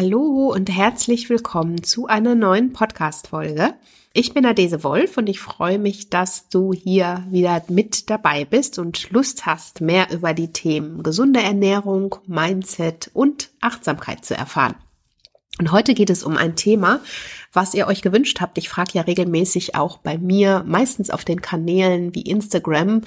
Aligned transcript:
Hallo 0.00 0.52
und 0.54 0.70
herzlich 0.70 1.28
willkommen 1.28 1.82
zu 1.82 2.06
einer 2.06 2.36
neuen 2.36 2.72
Podcast-Folge. 2.72 3.74
Ich 4.12 4.32
bin 4.32 4.46
Adese 4.46 4.84
Wolf 4.84 5.16
und 5.18 5.28
ich 5.28 5.40
freue 5.40 5.80
mich, 5.80 6.08
dass 6.08 6.48
du 6.48 6.72
hier 6.72 7.26
wieder 7.30 7.64
mit 7.66 8.08
dabei 8.08 8.44
bist 8.44 8.78
und 8.78 9.10
Lust 9.10 9.44
hast, 9.44 9.80
mehr 9.80 10.12
über 10.12 10.34
die 10.34 10.52
Themen 10.52 11.02
gesunde 11.02 11.42
Ernährung, 11.42 12.14
Mindset 12.28 13.10
und 13.12 13.50
Achtsamkeit 13.60 14.24
zu 14.24 14.36
erfahren. 14.36 14.76
Und 15.58 15.72
heute 15.72 15.94
geht 15.94 16.10
es 16.10 16.22
um 16.22 16.36
ein 16.36 16.54
Thema, 16.54 17.00
was 17.52 17.74
ihr 17.74 17.88
euch 17.88 18.00
gewünscht 18.00 18.40
habt. 18.40 18.56
Ich 18.56 18.68
frage 18.68 18.92
ja 18.92 19.02
regelmäßig 19.02 19.74
auch 19.74 19.98
bei 19.98 20.16
mir, 20.16 20.62
meistens 20.64 21.10
auf 21.10 21.24
den 21.24 21.42
Kanälen 21.42 22.14
wie 22.14 22.22
Instagram, 22.22 23.02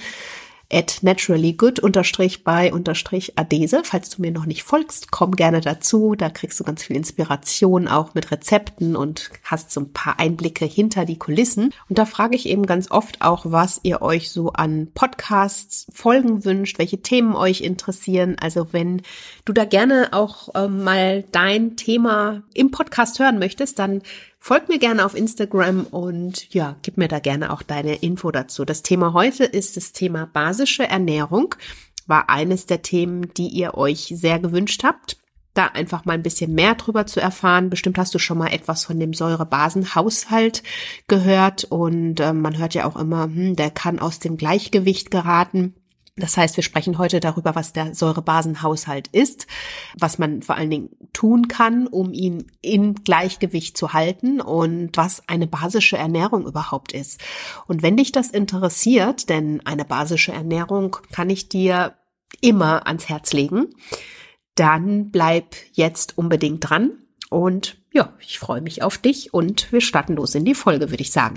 at 0.72 0.98
naturallygood 1.02 1.78
unterstrich 1.78 2.44
bei 2.44 2.72
unterstrich 2.72 3.38
Adese. 3.38 3.82
Falls 3.84 4.10
du 4.10 4.22
mir 4.22 4.30
noch 4.30 4.46
nicht 4.46 4.62
folgst, 4.62 5.10
komm 5.10 5.36
gerne 5.36 5.60
dazu. 5.60 6.14
Da 6.16 6.30
kriegst 6.30 6.58
du 6.58 6.64
ganz 6.64 6.82
viel 6.82 6.96
Inspiration 6.96 7.88
auch 7.88 8.14
mit 8.14 8.30
Rezepten 8.30 8.96
und 8.96 9.30
hast 9.44 9.70
so 9.70 9.80
ein 9.80 9.92
paar 9.92 10.18
Einblicke 10.18 10.64
hinter 10.64 11.04
die 11.04 11.18
Kulissen. 11.18 11.74
Und 11.88 11.98
da 11.98 12.06
frage 12.06 12.36
ich 12.36 12.48
eben 12.48 12.66
ganz 12.66 12.90
oft 12.90 13.20
auch, 13.20 13.44
was 13.44 13.80
ihr 13.82 14.02
euch 14.02 14.30
so 14.30 14.52
an 14.52 14.88
Podcasts 14.94 15.86
folgen 15.92 16.44
wünscht, 16.44 16.78
welche 16.78 17.02
Themen 17.02 17.34
euch 17.34 17.60
interessieren. 17.60 18.36
Also 18.40 18.72
wenn 18.72 19.02
du 19.44 19.52
da 19.52 19.64
gerne 19.64 20.08
auch 20.12 20.54
äh, 20.54 20.68
mal 20.68 21.24
dein 21.32 21.76
Thema 21.76 22.42
im 22.54 22.70
Podcast 22.70 23.18
hören 23.18 23.38
möchtest, 23.38 23.78
dann 23.78 24.02
Folg 24.44 24.68
mir 24.68 24.80
gerne 24.80 25.06
auf 25.06 25.14
Instagram 25.14 25.86
und 25.86 26.52
ja, 26.52 26.74
gib 26.82 26.96
mir 26.96 27.06
da 27.06 27.20
gerne 27.20 27.52
auch 27.52 27.62
deine 27.62 27.94
Info 27.94 28.32
dazu. 28.32 28.64
Das 28.64 28.82
Thema 28.82 29.12
heute 29.12 29.44
ist 29.44 29.76
das 29.76 29.92
Thema 29.92 30.26
basische 30.26 30.82
Ernährung. 30.82 31.54
War 32.08 32.28
eines 32.28 32.66
der 32.66 32.82
Themen, 32.82 33.32
die 33.34 33.46
ihr 33.46 33.74
euch 33.74 34.12
sehr 34.16 34.40
gewünscht 34.40 34.82
habt 34.82 35.16
da 35.54 35.66
einfach 35.66 36.06
mal 36.06 36.14
ein 36.14 36.22
bisschen 36.22 36.54
mehr 36.54 36.74
drüber 36.74 37.06
zu 37.06 37.20
erfahren. 37.20 37.68
Bestimmt 37.68 37.98
hast 37.98 38.14
du 38.14 38.18
schon 38.18 38.38
mal 38.38 38.52
etwas 38.52 38.86
von 38.86 38.98
dem 38.98 39.12
Säurebasenhaushalt 39.12 40.62
gehört 41.08 41.64
und 41.64 42.20
äh, 42.20 42.32
man 42.32 42.56
hört 42.56 42.74
ja 42.74 42.86
auch 42.86 42.96
immer, 42.96 43.24
hm, 43.24 43.54
der 43.56 43.70
kann 43.70 43.98
aus 43.98 44.18
dem 44.18 44.36
Gleichgewicht 44.38 45.10
geraten. 45.10 45.74
Das 46.16 46.36
heißt, 46.36 46.56
wir 46.56 46.62
sprechen 46.62 46.98
heute 46.98 47.20
darüber, 47.20 47.54
was 47.54 47.72
der 47.72 47.94
Säurebasenhaushalt 47.94 49.08
ist, 49.08 49.46
was 49.98 50.18
man 50.18 50.42
vor 50.42 50.56
allen 50.56 50.68
Dingen 50.68 50.90
tun 51.14 51.48
kann, 51.48 51.86
um 51.86 52.12
ihn 52.12 52.52
in 52.60 52.96
Gleichgewicht 52.96 53.78
zu 53.78 53.94
halten 53.94 54.42
und 54.42 54.94
was 54.94 55.26
eine 55.26 55.46
basische 55.46 55.96
Ernährung 55.96 56.46
überhaupt 56.46 56.92
ist. 56.92 57.20
Und 57.66 57.82
wenn 57.82 57.96
dich 57.96 58.12
das 58.12 58.28
interessiert, 58.28 59.30
denn 59.30 59.64
eine 59.64 59.86
basische 59.86 60.32
Ernährung 60.32 60.98
kann 61.12 61.30
ich 61.30 61.48
dir 61.48 61.94
immer 62.42 62.86
ans 62.86 63.08
Herz 63.08 63.32
legen, 63.32 63.68
dann 64.54 65.10
bleib 65.12 65.56
jetzt 65.72 66.18
unbedingt 66.18 66.68
dran 66.68 66.90
und 67.30 67.78
ja, 67.94 68.12
ich 68.20 68.38
freue 68.38 68.60
mich 68.60 68.82
auf 68.82 68.98
dich 68.98 69.32
und 69.32 69.72
wir 69.72 69.80
starten 69.80 70.16
los 70.16 70.34
in 70.34 70.44
die 70.44 70.54
Folge, 70.54 70.90
würde 70.90 71.02
ich 71.02 71.12
sagen. 71.12 71.36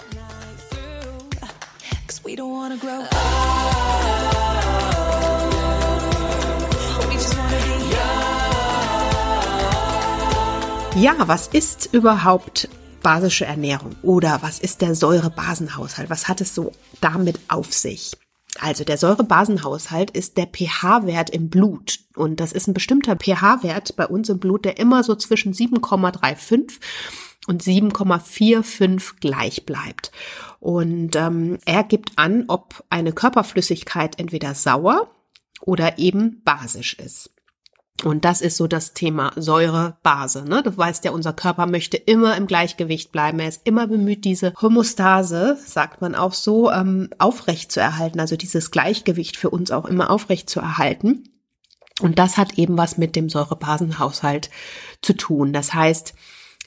We 2.19 2.35
don't 2.35 2.51
wanna 2.51 2.75
grow 2.75 3.01
Ja, 10.95 11.15
was 11.25 11.47
ist 11.47 11.89
überhaupt 11.93 12.67
basische 13.01 13.45
Ernährung 13.45 13.95
oder 14.03 14.39
was 14.41 14.59
ist 14.59 14.81
der 14.81 14.93
Säurebasenhaushalt? 14.93 16.09
Was 16.09 16.27
hat 16.27 16.41
es 16.41 16.53
so 16.53 16.73
damit 16.99 17.39
auf 17.47 17.71
sich? 17.71 18.11
Also 18.59 18.83
der 18.83 18.97
Säurebasenhaushalt 18.97 20.11
ist 20.11 20.35
der 20.35 20.47
pH-Wert 20.47 21.29
im 21.29 21.49
Blut 21.49 21.99
und 22.15 22.41
das 22.41 22.51
ist 22.51 22.67
ein 22.67 22.73
bestimmter 22.73 23.15
pH-Wert 23.15 23.95
bei 23.95 24.05
uns 24.05 24.27
im 24.27 24.39
Blut, 24.39 24.65
der 24.65 24.77
immer 24.77 25.03
so 25.03 25.15
zwischen 25.15 25.53
7,35 25.53 26.73
und 27.47 27.63
7,45 27.63 29.19
gleich 29.19 29.65
bleibt. 29.65 30.11
Und 30.59 31.15
ähm, 31.15 31.57
er 31.65 31.83
gibt 31.83 32.17
an, 32.17 32.45
ob 32.47 32.83
eine 32.89 33.13
Körperflüssigkeit 33.13 34.19
entweder 34.19 34.53
sauer 34.53 35.09
oder 35.61 35.97
eben 35.97 36.41
basisch 36.43 36.93
ist. 36.93 37.31
Und 38.03 38.25
das 38.25 38.41
ist 38.41 38.57
so 38.57 38.67
das 38.67 38.93
Thema 38.93 39.31
Säure-Base. 39.35 40.45
Ne? 40.45 40.63
Du 40.63 40.75
weißt 40.75 41.05
ja, 41.05 41.11
unser 41.11 41.33
Körper 41.33 41.67
möchte 41.67 41.97
immer 41.97 42.35
im 42.35 42.47
Gleichgewicht 42.47 43.11
bleiben. 43.11 43.39
Er 43.39 43.47
ist 43.47 43.61
immer 43.63 43.87
bemüht, 43.87 44.25
diese 44.25 44.53
Homostase, 44.59 45.57
sagt 45.63 46.01
man 46.01 46.15
auch 46.15 46.33
so, 46.33 46.71
ähm, 46.71 47.09
aufrecht 47.19 47.71
zu 47.71 47.79
erhalten. 47.79 48.19
Also 48.19 48.37
dieses 48.37 48.71
Gleichgewicht 48.71 49.37
für 49.37 49.51
uns 49.51 49.69
auch 49.69 49.85
immer 49.85 50.09
aufrecht 50.09 50.49
zu 50.49 50.59
erhalten. 50.59 51.25
Und 52.01 52.17
das 52.17 52.37
hat 52.37 52.57
eben 52.57 52.77
was 52.77 52.97
mit 52.97 53.15
dem 53.15 53.29
Säurebasenhaushalt 53.29 54.49
zu 55.03 55.13
tun. 55.13 55.53
Das 55.53 55.73
heißt, 55.73 56.15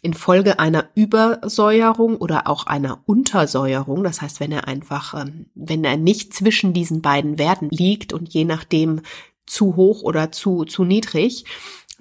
infolge 0.04 0.58
einer 0.58 0.88
Übersäuerung 0.94 2.16
oder 2.16 2.46
auch 2.46 2.66
einer 2.66 3.00
Untersäuerung, 3.06 4.04
das 4.04 4.20
heißt, 4.20 4.38
wenn 4.38 4.52
er 4.52 4.68
einfach, 4.68 5.14
ähm, 5.14 5.46
wenn 5.54 5.82
er 5.84 5.96
nicht 5.96 6.34
zwischen 6.34 6.72
diesen 6.72 7.00
beiden 7.02 7.38
Werten 7.38 7.68
liegt 7.70 8.12
und 8.12 8.32
je 8.32 8.44
nachdem 8.44 9.00
zu 9.46 9.76
hoch 9.76 10.02
oder 10.02 10.30
zu, 10.30 10.64
zu 10.64 10.84
niedrig, 10.84 11.44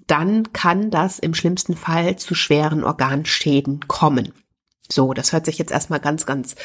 dann 0.07 0.51
kann 0.51 0.91
das 0.91 1.19
im 1.19 1.33
schlimmsten 1.33 1.75
Fall 1.75 2.17
zu 2.17 2.35
schweren 2.35 2.83
Organschäden 2.83 3.87
kommen. 3.87 4.33
So, 4.91 5.13
das 5.13 5.31
hört 5.31 5.45
sich 5.45 5.57
jetzt 5.57 5.71
erstmal 5.71 5.99
ganz, 5.99 6.25
ganz 6.25 6.55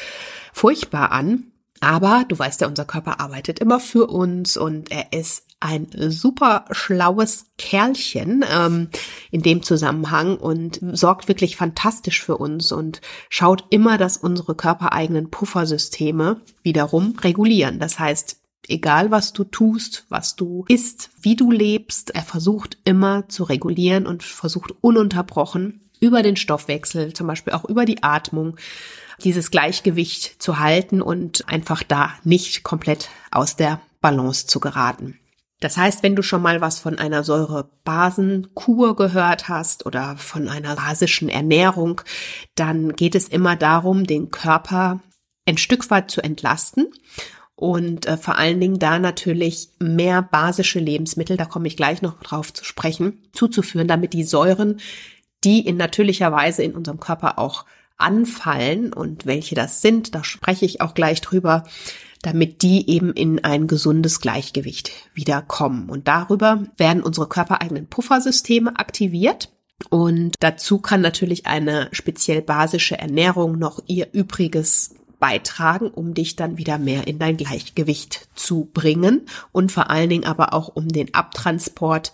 furchtbar 0.53 1.11
an. 1.11 1.51
Aber 1.79 2.25
du 2.27 2.37
weißt 2.37 2.59
ja, 2.61 2.67
unser 2.67 2.83
Körper 2.83 3.21
arbeitet 3.21 3.59
immer 3.59 3.79
für 3.79 4.07
uns 4.07 4.57
und 4.57 4.91
er 4.91 5.13
ist 5.13 5.45
ein 5.59 5.87
super 5.91 6.65
schlaues 6.71 7.47
Kerlchen 7.57 8.45
ähm, 8.49 8.89
in 9.29 9.41
dem 9.41 9.61
Zusammenhang 9.61 10.37
und 10.37 10.79
sorgt 10.93 11.27
wirklich 11.27 11.57
fantastisch 11.57 12.21
für 12.21 12.37
uns 12.37 12.71
und 12.71 13.01
schaut 13.29 13.65
immer, 13.69 13.97
dass 13.97 14.17
unsere 14.17 14.55
körpereigenen 14.55 15.29
Puffersysteme 15.29 16.41
wiederum 16.63 17.15
regulieren. 17.21 17.79
Das 17.79 17.99
heißt, 17.99 18.37
egal 18.69 19.11
was 19.11 19.33
du 19.33 19.43
tust, 19.43 20.05
was 20.09 20.35
du 20.35 20.63
isst, 20.69 21.09
wie 21.21 21.35
du 21.35 21.51
lebst, 21.51 22.11
er 22.15 22.23
versucht 22.23 22.77
immer 22.85 23.27
zu 23.27 23.43
regulieren 23.43 24.07
und 24.07 24.23
versucht 24.23 24.73
ununterbrochen 24.81 25.89
über 25.99 26.23
den 26.23 26.37
Stoffwechsel, 26.37 27.13
zum 27.13 27.27
Beispiel 27.27 27.53
auch 27.53 27.65
über 27.65 27.83
die 27.83 28.03
Atmung, 28.03 28.55
dieses 29.23 29.51
Gleichgewicht 29.51 30.41
zu 30.41 30.59
halten 30.59 31.01
und 31.01 31.49
einfach 31.49 31.83
da 31.83 32.13
nicht 32.23 32.63
komplett 32.63 33.09
aus 33.31 33.57
der 33.57 33.81
Balance 33.99 34.47
zu 34.47 34.61
geraten. 34.61 35.19
Das 35.59 35.75
heißt, 35.75 36.03
wenn 36.03 36.15
du 36.15 36.23
schon 36.23 36.41
mal 36.41 36.61
was 36.61 36.79
von 36.79 36.97
einer 36.97 37.23
Säurebasenkur 37.23 38.95
gehört 38.95 39.49
hast 39.49 39.85
oder 39.85 40.15
von 40.17 40.47
einer 40.47 40.75
basischen 40.75 41.27
Ernährung, 41.27 42.01
dann 42.55 42.93
geht 42.95 43.15
es 43.15 43.27
immer 43.27 43.55
darum, 43.55 44.05
den 44.05 44.31
Körper 44.31 45.01
ein 45.45 45.57
Stück 45.57 45.89
weit 45.89 46.11
zu 46.11 46.21
entlasten 46.21 46.87
und 47.59 48.05
äh, 48.05 48.15
vor 48.15 48.37
allen 48.37 48.61
Dingen 48.61 48.79
da 48.79 48.99
natürlich 48.99 49.71
mehr 49.79 50.21
basische 50.21 50.79
Lebensmittel, 50.79 51.35
da 51.35 51.43
komme 51.43 51.67
ich 51.67 51.75
gleich 51.75 52.01
noch 52.01 52.17
drauf 52.21 52.53
zu 52.53 52.63
sprechen, 52.63 53.27
zuzuführen, 53.33 53.87
damit 53.87 54.13
die 54.13 54.23
Säuren, 54.23 54.79
die 55.43 55.65
in 55.65 55.75
natürlicher 55.75 56.31
Weise 56.31 56.63
in 56.63 56.73
unserem 56.73 57.01
Körper 57.01 57.37
auch 57.37 57.65
anfallen 57.97 58.93
und 58.93 59.25
welche 59.25 59.55
das 59.55 59.81
sind, 59.81 60.15
da 60.15 60.23
spreche 60.23 60.65
ich 60.65 60.79
auch 60.79 60.93
gleich 60.93 61.19
drüber, 61.19 61.65
damit 62.21 62.61
die 62.61 62.89
eben 62.89 63.13
in 63.13 63.43
ein 63.43 63.67
gesundes 63.67 64.19
Gleichgewicht 64.19 64.91
wiederkommen. 65.13 65.89
Und 65.89 66.07
darüber 66.07 66.63
werden 66.77 67.03
unsere 67.03 67.27
körpereigenen 67.27 67.87
Puffersysteme 67.87 68.77
aktiviert. 68.77 69.49
Und 69.89 70.35
dazu 70.39 70.79
kann 70.79 71.01
natürlich 71.01 71.45
eine 71.45 71.87
speziell 71.93 72.41
basische 72.41 72.97
Ernährung 72.97 73.57
noch 73.57 73.81
ihr 73.87 74.09
Übriges 74.11 74.95
beitragen, 75.19 75.89
um 75.89 76.13
dich 76.13 76.35
dann 76.35 76.57
wieder 76.57 76.77
mehr 76.77 77.07
in 77.07 77.19
dein 77.19 77.37
Gleichgewicht 77.37 78.29
zu 78.35 78.69
bringen 78.73 79.25
und 79.51 79.71
vor 79.71 79.89
allen 79.89 80.09
Dingen 80.09 80.25
aber 80.25 80.53
auch 80.53 80.69
um 80.69 80.87
den 80.87 81.13
Abtransport 81.13 82.13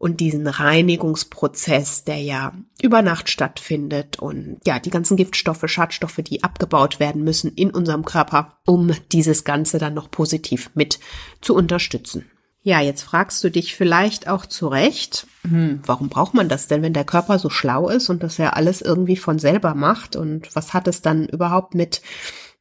und 0.00 0.20
diesen 0.20 0.46
Reinigungsprozess, 0.46 2.04
der 2.04 2.22
ja 2.22 2.54
über 2.80 3.02
Nacht 3.02 3.28
stattfindet 3.28 4.18
und 4.18 4.58
ja, 4.66 4.78
die 4.78 4.88
ganzen 4.88 5.18
Giftstoffe, 5.18 5.62
Schadstoffe, 5.66 6.22
die 6.24 6.42
abgebaut 6.42 7.00
werden 7.00 7.22
müssen 7.22 7.52
in 7.52 7.70
unserem 7.70 8.06
Körper, 8.06 8.56
um 8.64 8.92
dieses 9.12 9.44
Ganze 9.44 9.76
dann 9.76 9.92
noch 9.92 10.10
positiv 10.10 10.70
mit 10.72 11.00
zu 11.42 11.54
unterstützen. 11.54 12.24
Ja, 12.62 12.80
jetzt 12.80 13.02
fragst 13.02 13.44
du 13.44 13.50
dich 13.50 13.74
vielleicht 13.74 14.26
auch 14.26 14.46
zu 14.46 14.68
Recht, 14.68 15.26
hm, 15.42 15.80
warum 15.84 16.08
braucht 16.08 16.32
man 16.32 16.48
das 16.48 16.66
denn, 16.66 16.80
wenn 16.80 16.94
der 16.94 17.04
Körper 17.04 17.38
so 17.38 17.50
schlau 17.50 17.90
ist 17.90 18.08
und 18.08 18.22
das 18.22 18.38
ja 18.38 18.54
alles 18.54 18.80
irgendwie 18.80 19.16
von 19.16 19.38
selber 19.38 19.74
macht? 19.74 20.16
Und 20.16 20.48
was 20.56 20.72
hat 20.72 20.88
es 20.88 21.02
dann 21.02 21.28
überhaupt 21.28 21.74
mit 21.74 22.00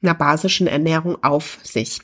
einer 0.01 0.13
basischen 0.13 0.67
Ernährung 0.67 1.23
auf 1.23 1.59
sich? 1.63 2.01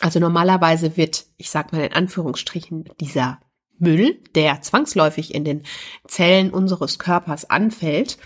Also 0.00 0.20
normalerweise 0.20 0.96
wird, 0.96 1.26
ich 1.36 1.50
sag 1.50 1.72
mal 1.72 1.82
in 1.82 1.92
Anführungsstrichen, 1.92 2.84
dieser 3.00 3.40
Müll, 3.82 4.20
der 4.34 4.62
zwangsläufig 4.62 5.34
in 5.34 5.44
den 5.44 5.62
Zellen 6.06 6.50
unseres 6.50 6.98
Körpers 6.98 7.50
anfällt, 7.50 8.16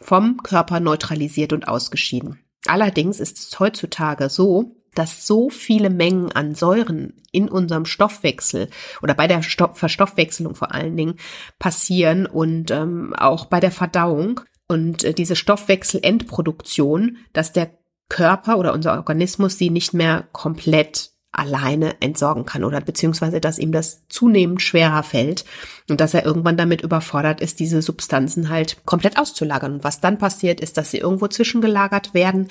vom 0.00 0.38
Körper 0.38 0.80
neutralisiert 0.80 1.52
und 1.52 1.68
ausgeschieden. 1.68 2.40
Allerdings 2.66 3.20
ist 3.20 3.38
es 3.38 3.60
heutzutage 3.60 4.28
so, 4.30 4.76
dass 4.94 5.26
so 5.26 5.50
viele 5.50 5.90
Mengen 5.90 6.32
an 6.32 6.54
Säuren 6.54 7.14
in 7.32 7.48
unserem 7.48 7.86
Stoffwechsel 7.86 8.68
oder 9.02 9.14
bei 9.14 9.26
der 9.26 9.42
Stoff 9.42 9.78
Verstoffwechselung 9.78 10.54
vor 10.54 10.72
allen 10.72 10.96
Dingen 10.96 11.16
passieren 11.58 12.26
und 12.26 12.70
ähm, 12.70 13.14
auch 13.16 13.46
bei 13.46 13.58
der 13.58 13.70
Verdauung 13.70 14.40
und 14.68 15.02
äh, 15.04 15.14
diese 15.14 15.36
Stoffwechselendproduktion, 15.36 17.18
dass 17.32 17.52
der 17.52 17.78
Körper 18.08 18.58
oder 18.58 18.74
unser 18.74 18.94
Organismus 18.94 19.56
sie 19.56 19.70
nicht 19.70 19.94
mehr 19.94 20.28
komplett 20.32 21.12
alleine 21.32 22.00
entsorgen 22.00 22.44
kann 22.44 22.62
oder 22.62 22.80
beziehungsweise 22.80 23.40
dass 23.40 23.58
ihm 23.58 23.72
das 23.72 24.06
zunehmend 24.08 24.60
schwerer 24.60 25.02
fällt 25.02 25.44
und 25.88 26.00
dass 26.00 26.14
er 26.14 26.24
irgendwann 26.24 26.58
damit 26.58 26.82
überfordert 26.82 27.40
ist, 27.40 27.58
diese 27.58 27.80
Substanzen 27.80 28.50
halt 28.50 28.84
komplett 28.84 29.18
auszulagern. 29.18 29.74
Und 29.74 29.84
was 29.84 30.00
dann 30.00 30.18
passiert, 30.18 30.60
ist, 30.60 30.76
dass 30.76 30.90
sie 30.90 30.98
irgendwo 30.98 31.28
zwischengelagert 31.28 32.12
werden 32.12 32.48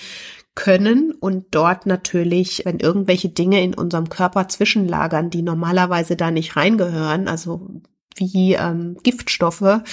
können 0.56 1.14
und 1.14 1.46
dort 1.52 1.86
natürlich, 1.86 2.64
wenn 2.66 2.80
irgendwelche 2.80 3.30
Dinge 3.30 3.64
in 3.64 3.74
unserem 3.74 4.10
Körper 4.10 4.48
zwischenlagern, 4.50 5.30
die 5.30 5.44
normalerweise 5.44 6.16
da 6.16 6.32
nicht 6.32 6.58
reingehören, 6.58 7.28
also 7.28 7.70
wie 8.16 8.56
ähm, 8.56 8.98
Giftstoffe, 9.04 9.62
mh, 9.62 9.84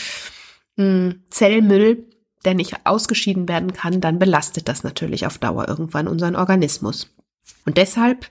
hm, 0.76 1.23
Zellmüll, 1.31 2.08
der 2.44 2.55
nicht 2.55 2.75
ausgeschieden 2.84 3.49
werden 3.49 3.73
kann, 3.73 4.00
dann 4.00 4.19
belastet 4.19 4.69
das 4.69 4.82
natürlich 4.82 5.26
auf 5.26 5.38
Dauer 5.38 5.69
irgendwann 5.69 6.08
unseren 6.08 6.37
Organismus. 6.37 7.14
Und 7.64 7.76
deshalb 7.76 8.31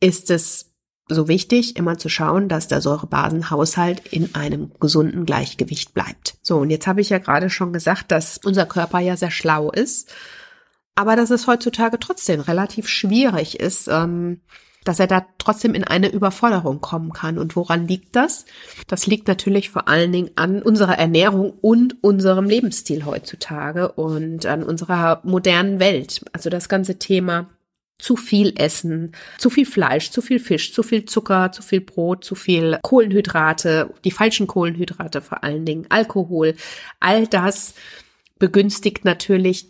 ist 0.00 0.30
es 0.30 0.68
so 1.08 1.26
wichtig, 1.26 1.76
immer 1.76 1.96
zu 1.96 2.08
schauen, 2.08 2.48
dass 2.48 2.68
der 2.68 2.80
Säurebasenhaushalt 2.80 4.06
in 4.08 4.34
einem 4.34 4.72
gesunden 4.78 5.24
Gleichgewicht 5.24 5.94
bleibt. 5.94 6.36
So, 6.42 6.58
und 6.58 6.70
jetzt 6.70 6.86
habe 6.86 7.00
ich 7.00 7.08
ja 7.08 7.18
gerade 7.18 7.50
schon 7.50 7.72
gesagt, 7.72 8.10
dass 8.10 8.38
unser 8.44 8.66
Körper 8.66 8.98
ja 8.98 9.16
sehr 9.16 9.30
schlau 9.30 9.70
ist, 9.70 10.12
aber 10.94 11.16
dass 11.16 11.30
es 11.30 11.46
heutzutage 11.46 11.98
trotzdem 11.98 12.40
relativ 12.40 12.88
schwierig 12.88 13.58
ist, 13.58 13.88
ähm, 13.88 14.40
dass 14.84 15.00
er 15.00 15.06
da 15.06 15.26
trotzdem 15.38 15.74
in 15.74 15.84
eine 15.84 16.08
Überforderung 16.08 16.80
kommen 16.80 17.12
kann. 17.12 17.38
Und 17.38 17.56
woran 17.56 17.86
liegt 17.86 18.16
das? 18.16 18.46
Das 18.86 19.06
liegt 19.06 19.28
natürlich 19.28 19.70
vor 19.70 19.88
allen 19.88 20.12
Dingen 20.12 20.30
an 20.36 20.62
unserer 20.62 20.98
Ernährung 20.98 21.52
und 21.60 22.02
unserem 22.02 22.46
Lebensstil 22.46 23.04
heutzutage 23.04 23.92
und 23.92 24.46
an 24.46 24.62
unserer 24.62 25.20
modernen 25.24 25.78
Welt. 25.78 26.24
Also 26.32 26.48
das 26.48 26.68
ganze 26.68 26.98
Thema 26.98 27.50
zu 27.98 28.16
viel 28.16 28.52
essen, 28.56 29.12
zu 29.38 29.50
viel 29.50 29.66
Fleisch, 29.66 30.10
zu 30.10 30.22
viel 30.22 30.38
Fisch, 30.38 30.72
zu 30.72 30.82
viel 30.82 31.04
Zucker, 31.04 31.50
zu 31.50 31.62
viel 31.62 31.80
Brot, 31.80 32.24
zu 32.24 32.34
viel 32.34 32.78
Kohlenhydrate, 32.82 33.92
die 34.04 34.12
falschen 34.12 34.46
Kohlenhydrate 34.46 35.20
vor 35.20 35.42
allen 35.42 35.64
Dingen, 35.64 35.86
Alkohol, 35.88 36.54
all 37.00 37.26
das 37.26 37.74
begünstigt 38.38 39.04
natürlich 39.04 39.68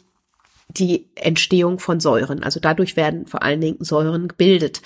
die 0.68 1.06
Entstehung 1.14 1.78
von 1.78 2.00
Säuren. 2.00 2.42
Also 2.42 2.60
dadurch 2.60 2.96
werden 2.96 3.26
vor 3.26 3.42
allen 3.42 3.62
Dingen 3.62 3.78
Säuren 3.80 4.28
gebildet 4.28 4.82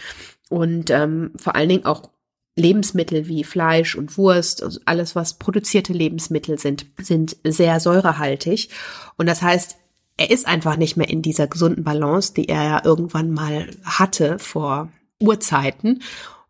und 0.49 0.91
ähm, 0.91 1.33
vor 1.37 1.57
allen 1.57 1.69
Dingen 1.69 1.85
auch 1.85 2.11
Lebensmittel 2.55 3.29
wie 3.29 3.45
Fleisch 3.45 3.97
und 3.97 4.19
Wurst, 4.19 4.63
also 4.63 4.79
alles 4.85 5.17
was 5.17 5.39
produzierte 5.39 5.93
Lebensmittel 5.93 6.59
sind, 6.59 6.87
sind 6.99 7.37
sehr 7.45 7.81
säurehaltig. 7.81 8.69
Und 9.17 9.27
das 9.27 9.41
heißt, 9.43 9.77
er 10.23 10.31
ist 10.31 10.47
einfach 10.47 10.77
nicht 10.77 10.97
mehr 10.97 11.11
in 11.11 11.21
dieser 11.21 11.49
gesunden 11.49 11.83
Balance, 11.83 12.33
die 12.33 12.49
er 12.49 12.63
ja 12.63 12.81
irgendwann 12.85 13.33
mal 13.33 13.71
hatte 13.83 14.39
vor 14.39 14.89
Urzeiten. 15.21 16.01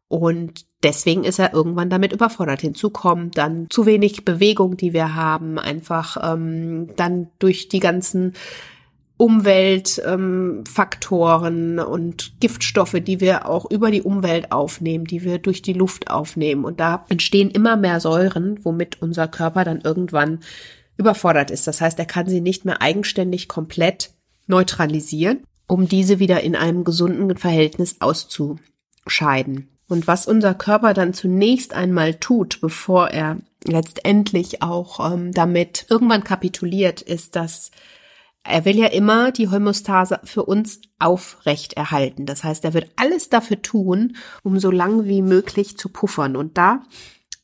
Und 0.08 0.66
deswegen 0.82 1.24
ist 1.24 1.38
er 1.38 1.54
irgendwann 1.54 1.88
damit 1.88 2.12
überfordert. 2.12 2.60
Hinzu 2.60 2.90
kommt 2.90 3.38
dann 3.38 3.70
zu 3.70 3.86
wenig 3.86 4.26
Bewegung, 4.26 4.76
die 4.76 4.92
wir 4.92 5.14
haben, 5.14 5.58
einfach 5.58 6.19
ähm, 6.22 6.90
dann 6.96 7.28
durch 7.38 7.70
die 7.70 7.80
ganzen 7.80 8.34
Umweltfaktoren 9.16 11.78
ähm, 11.78 11.86
und 11.86 12.34
Giftstoffe, 12.40 13.00
die 13.00 13.20
wir 13.20 13.48
auch 13.48 13.70
über 13.70 13.90
die 13.90 14.02
Umwelt 14.02 14.52
aufnehmen, 14.52 15.06
die 15.06 15.24
wir 15.24 15.38
durch 15.38 15.62
die 15.62 15.72
Luft 15.72 16.10
aufnehmen. 16.10 16.66
Und 16.66 16.78
da 16.78 17.06
entstehen 17.08 17.50
immer 17.50 17.78
mehr 17.78 18.00
Säuren, 18.00 18.62
womit 18.64 19.00
unser 19.00 19.28
Körper 19.28 19.64
dann 19.64 19.80
irgendwann 19.80 20.40
überfordert 20.96 21.50
ist. 21.50 21.66
Das 21.66 21.80
heißt, 21.80 21.98
er 21.98 22.06
kann 22.06 22.28
sie 22.28 22.40
nicht 22.40 22.64
mehr 22.64 22.80
eigenständig 22.82 23.48
komplett 23.48 24.10
neutralisieren, 24.46 25.44
um 25.66 25.88
diese 25.88 26.18
wieder 26.18 26.42
in 26.42 26.56
einem 26.56 26.84
gesunden 26.84 27.36
Verhältnis 27.36 27.96
auszuscheiden. 28.00 29.68
Und 29.88 30.06
was 30.06 30.26
unser 30.26 30.54
Körper 30.54 30.94
dann 30.94 31.12
zunächst 31.12 31.74
einmal 31.74 32.14
tut, 32.14 32.60
bevor 32.60 33.08
er 33.08 33.38
letztendlich 33.64 34.62
auch 34.62 35.12
ähm, 35.12 35.32
damit 35.32 35.86
irgendwann 35.88 36.24
kapituliert, 36.24 37.02
ist, 37.02 37.36
dass 37.36 37.70
er 38.44 38.64
will 38.64 38.76
ja 38.76 38.86
immer 38.86 39.30
die 39.30 39.48
Homöostase 39.48 40.20
für 40.24 40.44
uns 40.44 40.80
aufrecht 40.98 41.74
erhalten. 41.74 42.26
Das 42.26 42.42
heißt, 42.42 42.64
er 42.64 42.74
wird 42.74 42.90
alles 42.96 43.28
dafür 43.28 43.62
tun, 43.62 44.16
um 44.42 44.58
so 44.58 44.70
lang 44.70 45.04
wie 45.04 45.22
möglich 45.22 45.78
zu 45.78 45.88
puffern. 45.88 46.36
Und 46.36 46.58
da 46.58 46.82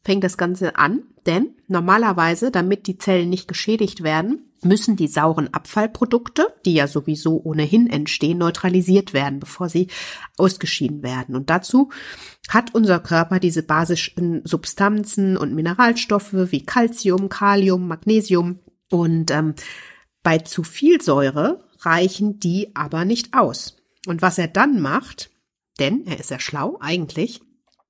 fängt 0.03 0.25
das 0.25 0.37
Ganze 0.37 0.77
an, 0.77 1.03
denn 1.29 1.55
normalerweise, 1.69 2.51
damit 2.51 2.87
die 2.87 2.99
Zellen 2.99 3.29
nicht 3.29 3.47
geschädigt 3.47 4.03
werden, 4.03 4.49
müssen 4.63 4.97
die 4.97 5.07
sauren 5.07 5.53
Abfallprodukte, 5.53 6.53
die 6.65 6.75
ja 6.75 6.89
sowieso 6.89 7.41
ohnehin 7.45 7.89
entstehen, 7.89 8.39
neutralisiert 8.39 9.13
werden, 9.13 9.39
bevor 9.39 9.69
sie 9.69 9.89
ausgeschieden 10.37 11.03
werden. 11.03 11.37
Und 11.37 11.51
dazu 11.51 11.91
hat 12.49 12.75
unser 12.75 12.99
Körper 12.99 13.39
diese 13.39 13.63
basischen 13.63 14.43
Substanzen 14.45 15.37
und 15.37 15.55
Mineralstoffe 15.55 16.33
wie 16.33 16.65
Calcium, 16.65 17.29
Kalium, 17.29 17.87
Magnesium 17.87 18.59
und 18.91 19.31
ähm, 19.31 19.55
bei 20.23 20.39
zu 20.39 20.63
viel 20.65 21.01
Säure 21.01 21.65
reichen 21.81 22.41
die 22.41 22.75
aber 22.75 23.05
nicht 23.05 23.35
aus. 23.35 23.77
Und 24.07 24.23
was 24.23 24.39
er 24.39 24.49
dann 24.49 24.81
macht, 24.81 25.31
denn 25.79 26.07
er 26.07 26.19
ist 26.19 26.31
ja 26.31 26.41
schlau 26.41 26.79
eigentlich, 26.81 27.41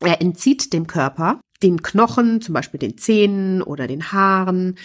er 0.00 0.20
entzieht 0.20 0.72
dem 0.72 0.86
Körper 0.86 1.40
den 1.62 1.82
Knochen, 1.82 2.40
zum 2.40 2.54
Beispiel 2.54 2.78
den 2.78 2.98
Zähnen 2.98 3.62
oder 3.62 3.86
den 3.86 4.12
Haaren 4.12 4.76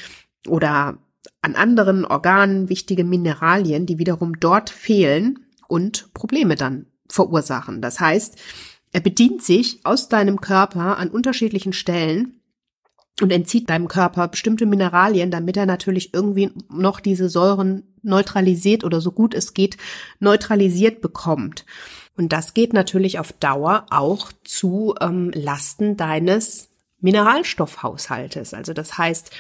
oder 0.48 0.98
an 1.42 1.56
anderen 1.56 2.06
Organen 2.06 2.70
wichtige 2.70 3.04
Mineralien, 3.04 3.86
die 3.86 4.00
wiederum 4.00 4.40
dort 4.40 4.70
fehlen 4.70 5.46
und 5.68 6.14
Probleme 6.14 6.56
dann 6.56 6.88
verursachen. 7.10 7.82
Das 7.82 8.00
heißt, 8.00 8.38
er 8.92 9.02
bedient 9.02 9.42
sich 9.44 9.80
aus 9.84 10.10
deinem 10.10 10.42
Körper 10.42 10.98
an 10.98 11.10
unterschiedlichen 11.10 11.74
Stellen 11.74 12.40
und 13.22 13.32
entzieht 13.32 13.70
deinem 13.70 13.88
Körper 13.88 14.28
bestimmte 14.28 14.66
Mineralien, 14.66 15.32
damit 15.32 15.58
er 15.58 15.66
natürlich 15.66 16.14
irgendwie 16.14 16.52
noch 16.70 17.00
diese 17.00 17.30
Säuren 17.30 17.84
neutralisiert 18.02 18.84
oder 18.84 19.02
so 19.02 19.12
gut 19.12 19.34
es 19.34 19.54
geht 19.54 19.78
neutralisiert 20.20 21.02
bekommt. 21.02 21.66
Und 22.16 22.32
das 22.32 22.54
geht 22.54 22.74
natürlich 22.74 23.20
auf 23.20 23.34
Dauer 23.34 23.86
auch 23.90 24.32
zu 24.44 24.96
ähm, 25.02 25.32
Lasten 25.34 25.98
deines 25.98 26.70
Mineralstoffhaushaltes. 27.00 28.54
Also 28.54 28.74
das 28.74 28.98
heißt, 28.98 29.32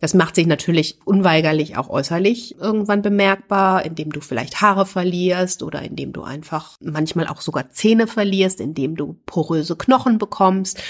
das 0.00 0.14
macht 0.14 0.36
sich 0.36 0.46
natürlich 0.46 1.00
unweigerlich 1.04 1.76
auch 1.76 1.88
äußerlich 1.88 2.56
irgendwann 2.58 3.02
bemerkbar, 3.02 3.84
indem 3.84 4.12
du 4.12 4.20
vielleicht 4.20 4.60
Haare 4.60 4.86
verlierst 4.86 5.62
oder 5.62 5.82
indem 5.82 6.12
du 6.12 6.22
einfach 6.22 6.76
manchmal 6.80 7.26
auch 7.26 7.40
sogar 7.40 7.70
Zähne 7.70 8.06
verlierst, 8.06 8.60
indem 8.60 8.96
du 8.96 9.16
poröse 9.26 9.74
Knochen 9.76 10.18
bekommst. 10.18 10.80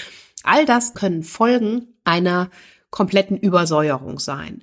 All 0.43 0.67
das 0.67 0.93
können 0.93 1.23
Folgen 1.23 1.89
einer 2.05 2.51
kompletten 2.91 3.39
Übersäuerung 3.39 4.19
sein. 4.19 4.63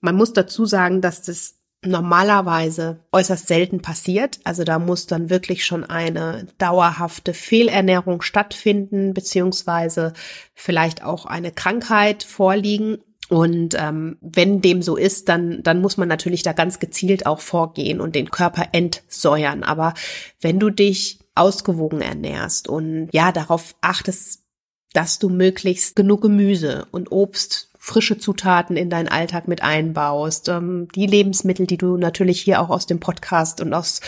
Man 0.00 0.14
muss 0.14 0.34
dazu 0.34 0.66
sagen, 0.66 1.00
dass 1.00 1.22
das 1.22 1.55
normalerweise 1.86 3.00
äußerst 3.12 3.46
selten 3.46 3.80
passiert. 3.80 4.40
Also 4.44 4.64
da 4.64 4.78
muss 4.78 5.06
dann 5.06 5.30
wirklich 5.30 5.64
schon 5.64 5.84
eine 5.84 6.46
dauerhafte 6.58 7.34
Fehlernährung 7.34 8.22
stattfinden, 8.22 9.14
beziehungsweise 9.14 10.12
vielleicht 10.54 11.02
auch 11.02 11.26
eine 11.26 11.52
Krankheit 11.52 12.22
vorliegen. 12.22 12.98
Und 13.28 13.74
ähm, 13.76 14.18
wenn 14.20 14.60
dem 14.60 14.82
so 14.82 14.96
ist, 14.96 15.28
dann, 15.28 15.62
dann 15.62 15.80
muss 15.80 15.96
man 15.96 16.08
natürlich 16.08 16.42
da 16.42 16.52
ganz 16.52 16.78
gezielt 16.78 17.26
auch 17.26 17.40
vorgehen 17.40 18.00
und 18.00 18.14
den 18.14 18.30
Körper 18.30 18.68
entsäuern. 18.72 19.64
Aber 19.64 19.94
wenn 20.40 20.60
du 20.60 20.70
dich 20.70 21.18
ausgewogen 21.34 22.00
ernährst 22.00 22.68
und 22.68 23.08
ja 23.12 23.32
darauf 23.32 23.74
achtest, 23.80 24.44
dass 24.92 25.18
du 25.18 25.28
möglichst 25.28 25.96
genug 25.96 26.22
Gemüse 26.22 26.86
und 26.90 27.12
Obst 27.12 27.70
frische 27.86 28.18
Zutaten 28.18 28.76
in 28.76 28.90
deinen 28.90 29.06
Alltag 29.06 29.46
mit 29.46 29.62
einbaust, 29.62 30.48
ähm, 30.48 30.88
die 30.96 31.06
Lebensmittel, 31.06 31.68
die 31.68 31.78
du 31.78 31.96
natürlich 31.96 32.40
hier 32.40 32.60
auch 32.60 32.68
aus 32.68 32.86
dem 32.86 32.98
Podcast 32.98 33.60
und 33.60 33.72
aus 33.72 34.00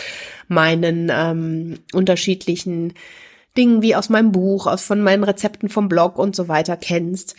meinen 0.49 1.13
ähm, 1.15 1.79
unterschiedlichen 1.93 2.95
Dingen 3.57 3.81
wie 3.81 3.95
aus 3.95 4.09
meinem 4.09 4.33
Buch, 4.33 4.67
aus 4.67 4.83
von 4.83 5.01
meinen 5.01 5.23
Rezepten 5.23 5.69
vom 5.69 5.89
Blog 5.89 6.19
und 6.19 6.35
so 6.35 6.49
weiter 6.49 6.77
kennst, 6.77 7.37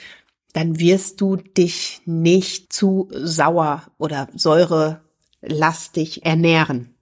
dann 0.53 0.79
wirst 0.79 1.19
du 1.19 1.35
dich 1.35 2.01
nicht 2.05 2.71
zu 2.71 3.09
sauer 3.11 3.83
oder 3.97 4.29
säurelastig 4.33 6.25
ernähren. 6.25 6.95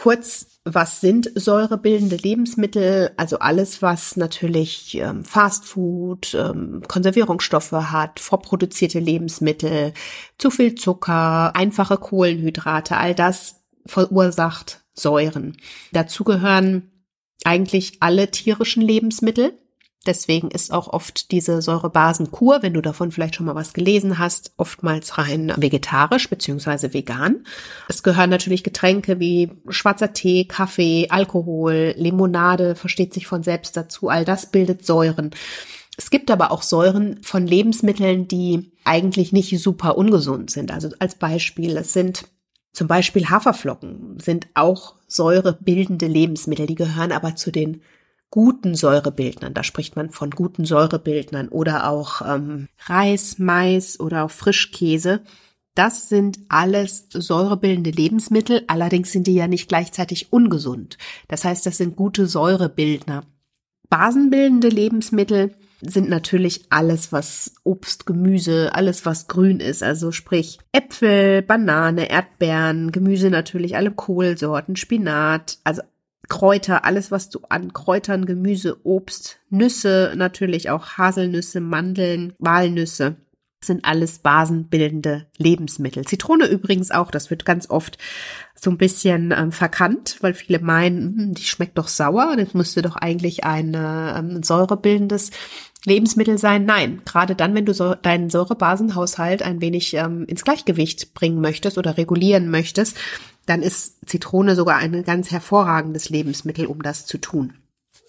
Kurz, 0.00 0.60
was 0.64 1.00
sind 1.00 1.28
säurebildende 1.34 2.14
Lebensmittel? 2.14 3.10
Also 3.16 3.40
alles, 3.40 3.82
was 3.82 4.16
natürlich 4.16 4.94
ähm, 4.94 5.24
Fastfood, 5.24 6.34
ähm, 6.34 6.82
Konservierungsstoffe 6.86 7.72
hat, 7.72 8.20
vorproduzierte 8.20 9.00
Lebensmittel, 9.00 9.92
zu 10.38 10.52
viel 10.52 10.76
Zucker, 10.76 11.56
einfache 11.56 11.96
Kohlenhydrate, 11.96 12.96
all 12.96 13.12
das 13.16 13.56
verursacht 13.86 14.84
Säuren. 14.94 15.56
Dazu 15.90 16.22
gehören 16.22 16.92
eigentlich 17.42 17.94
alle 17.98 18.30
tierischen 18.30 18.82
Lebensmittel. 18.82 19.58
Deswegen 20.08 20.50
ist 20.50 20.72
auch 20.72 20.88
oft 20.88 21.32
diese 21.32 21.60
Säurebasenkur, 21.60 22.62
wenn 22.62 22.72
du 22.72 22.80
davon 22.80 23.12
vielleicht 23.12 23.34
schon 23.34 23.44
mal 23.44 23.54
was 23.54 23.74
gelesen 23.74 24.18
hast, 24.18 24.52
oftmals 24.56 25.18
rein 25.18 25.52
vegetarisch 25.54 26.30
beziehungsweise 26.30 26.94
vegan. 26.94 27.44
Es 27.88 28.02
gehören 28.02 28.30
natürlich 28.30 28.64
Getränke 28.64 29.20
wie 29.20 29.50
schwarzer 29.68 30.14
Tee, 30.14 30.46
Kaffee, 30.46 31.08
Alkohol, 31.10 31.92
Limonade, 31.98 32.74
versteht 32.74 33.12
sich 33.12 33.26
von 33.26 33.42
selbst 33.42 33.76
dazu. 33.76 34.08
All 34.08 34.24
das 34.24 34.50
bildet 34.50 34.86
Säuren. 34.86 35.32
Es 35.98 36.08
gibt 36.08 36.30
aber 36.30 36.52
auch 36.52 36.62
Säuren 36.62 37.22
von 37.22 37.46
Lebensmitteln, 37.46 38.28
die 38.28 38.72
eigentlich 38.84 39.34
nicht 39.34 39.60
super 39.60 39.98
ungesund 39.98 40.50
sind. 40.50 40.70
Also 40.70 40.88
als 41.00 41.16
Beispiel, 41.16 41.76
es 41.76 41.92
sind 41.92 42.24
zum 42.72 42.88
Beispiel 42.88 43.28
Haferflocken 43.28 44.20
sind 44.20 44.46
auch 44.54 44.94
säurebildende 45.06 46.06
Lebensmittel, 46.06 46.66
die 46.66 46.76
gehören 46.76 47.12
aber 47.12 47.36
zu 47.36 47.50
den 47.50 47.82
guten 48.30 48.74
Säurebildnern. 48.74 49.54
Da 49.54 49.62
spricht 49.62 49.96
man 49.96 50.10
von 50.10 50.30
guten 50.30 50.64
Säurebildnern 50.64 51.48
oder 51.48 51.88
auch 51.88 52.22
ähm, 52.22 52.68
Reis, 52.86 53.38
Mais 53.38 53.98
oder 53.98 54.24
auch 54.24 54.30
Frischkäse. 54.30 55.20
Das 55.74 56.08
sind 56.08 56.40
alles 56.48 57.06
säurebildende 57.10 57.90
Lebensmittel, 57.90 58.64
allerdings 58.66 59.12
sind 59.12 59.28
die 59.28 59.34
ja 59.34 59.46
nicht 59.46 59.68
gleichzeitig 59.68 60.32
ungesund. 60.32 60.98
Das 61.28 61.44
heißt, 61.44 61.64
das 61.66 61.76
sind 61.76 61.94
gute 61.94 62.26
Säurebildner. 62.26 63.22
Basenbildende 63.88 64.68
Lebensmittel 64.68 65.54
sind 65.80 66.08
natürlich 66.08 66.64
alles, 66.70 67.12
was 67.12 67.54
Obst, 67.62 68.06
Gemüse, 68.06 68.74
alles, 68.74 69.06
was 69.06 69.28
grün 69.28 69.60
ist. 69.60 69.82
Also 69.82 70.10
sprich 70.10 70.58
Äpfel, 70.72 71.42
Banane, 71.42 72.10
Erdbeeren, 72.10 72.90
Gemüse 72.90 73.30
natürlich, 73.30 73.76
alle 73.76 73.92
Kohlsorten, 73.92 74.74
Spinat, 74.74 75.58
also 75.62 75.82
Kräuter, 76.28 76.84
alles, 76.84 77.10
was 77.10 77.30
du 77.30 77.40
an 77.48 77.72
Kräutern, 77.72 78.26
Gemüse, 78.26 78.78
Obst, 78.84 79.40
Nüsse, 79.50 80.12
natürlich 80.16 80.70
auch 80.70 80.98
Haselnüsse, 80.98 81.60
Mandeln, 81.60 82.34
Walnüsse, 82.38 83.16
sind 83.64 83.84
alles 83.84 84.20
basenbildende 84.20 85.26
Lebensmittel. 85.36 86.04
Zitrone 86.04 86.46
übrigens 86.46 86.90
auch, 86.90 87.10
das 87.10 87.30
wird 87.30 87.44
ganz 87.44 87.68
oft 87.68 87.98
so 88.54 88.70
ein 88.70 88.78
bisschen 88.78 89.34
ähm, 89.36 89.52
verkannt, 89.52 90.18
weil 90.20 90.34
viele 90.34 90.60
meinen, 90.60 91.18
hm, 91.18 91.34
die 91.34 91.42
schmeckt 91.42 91.76
doch 91.76 91.88
sauer, 91.88 92.36
das 92.36 92.54
müsste 92.54 92.82
doch 92.82 92.96
eigentlich 92.96 93.44
ein 93.44 93.76
ähm, 93.76 94.42
säurebildendes 94.42 95.30
Lebensmittel 95.84 96.38
sein. 96.38 96.66
Nein, 96.66 97.02
gerade 97.04 97.34
dann, 97.34 97.54
wenn 97.54 97.66
du 97.66 97.74
so 97.74 97.94
deinen 97.94 98.30
Säurebasenhaushalt 98.30 99.42
ein 99.42 99.60
wenig 99.60 99.94
ähm, 99.94 100.24
ins 100.26 100.44
Gleichgewicht 100.44 101.14
bringen 101.14 101.40
möchtest 101.40 101.78
oder 101.78 101.96
regulieren 101.96 102.50
möchtest, 102.50 102.96
dann 103.48 103.62
ist 103.62 103.96
Zitrone 104.06 104.54
sogar 104.54 104.76
ein 104.76 105.04
ganz 105.04 105.30
hervorragendes 105.30 106.10
Lebensmittel, 106.10 106.66
um 106.66 106.82
das 106.82 107.06
zu 107.06 107.18
tun. 107.18 107.54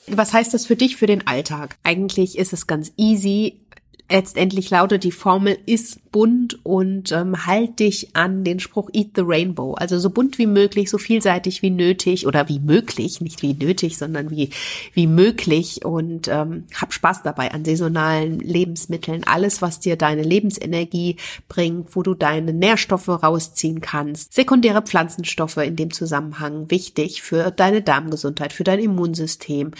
Was 0.07 0.33
heißt 0.33 0.53
das 0.53 0.65
für 0.65 0.75
dich 0.75 0.97
für 0.97 1.05
den 1.05 1.27
Alltag? 1.27 1.77
Eigentlich 1.83 2.37
ist 2.37 2.53
es 2.53 2.67
ganz 2.67 2.91
easy, 2.97 3.61
letztendlich 4.09 4.69
lautet 4.69 5.03
die 5.03 5.11
Formel, 5.11 5.57
ist 5.65 6.11
bunt 6.11 6.65
und 6.65 7.11
ähm, 7.11 7.45
halt 7.45 7.79
dich 7.79 8.15
an 8.15 8.43
den 8.43 8.59
Spruch 8.59 8.89
Eat 8.93 9.11
the 9.15 9.21
Rainbow. 9.23 9.73
Also 9.75 9.99
so 9.99 10.09
bunt 10.09 10.37
wie 10.39 10.47
möglich, 10.47 10.89
so 10.89 10.97
vielseitig 10.97 11.61
wie 11.61 11.69
nötig 11.69 12.25
oder 12.25 12.49
wie 12.49 12.59
möglich, 12.59 13.21
nicht 13.21 13.41
wie 13.41 13.53
nötig, 13.53 13.97
sondern 13.97 14.31
wie, 14.31 14.49
wie 14.93 15.07
möglich 15.07 15.85
und 15.85 16.27
ähm, 16.27 16.65
hab 16.75 16.93
Spaß 16.93 17.21
dabei 17.23 17.51
an 17.51 17.63
saisonalen 17.63 18.39
Lebensmitteln. 18.39 19.23
Alles, 19.25 19.61
was 19.61 19.79
dir 19.79 19.95
deine 19.95 20.23
Lebensenergie 20.23 21.17
bringt, 21.47 21.95
wo 21.95 22.01
du 22.01 22.15
deine 22.15 22.53
Nährstoffe 22.53 23.09
rausziehen 23.09 23.81
kannst. 23.81 24.33
Sekundäre 24.33 24.81
Pflanzenstoffe 24.81 25.57
in 25.57 25.75
dem 25.75 25.91
Zusammenhang 25.91 26.71
wichtig 26.71 27.21
für 27.21 27.51
deine 27.51 27.81
Darmgesundheit, 27.81 28.53
für 28.53 28.63
dein 28.63 28.79
Immunsystem, 28.79 29.71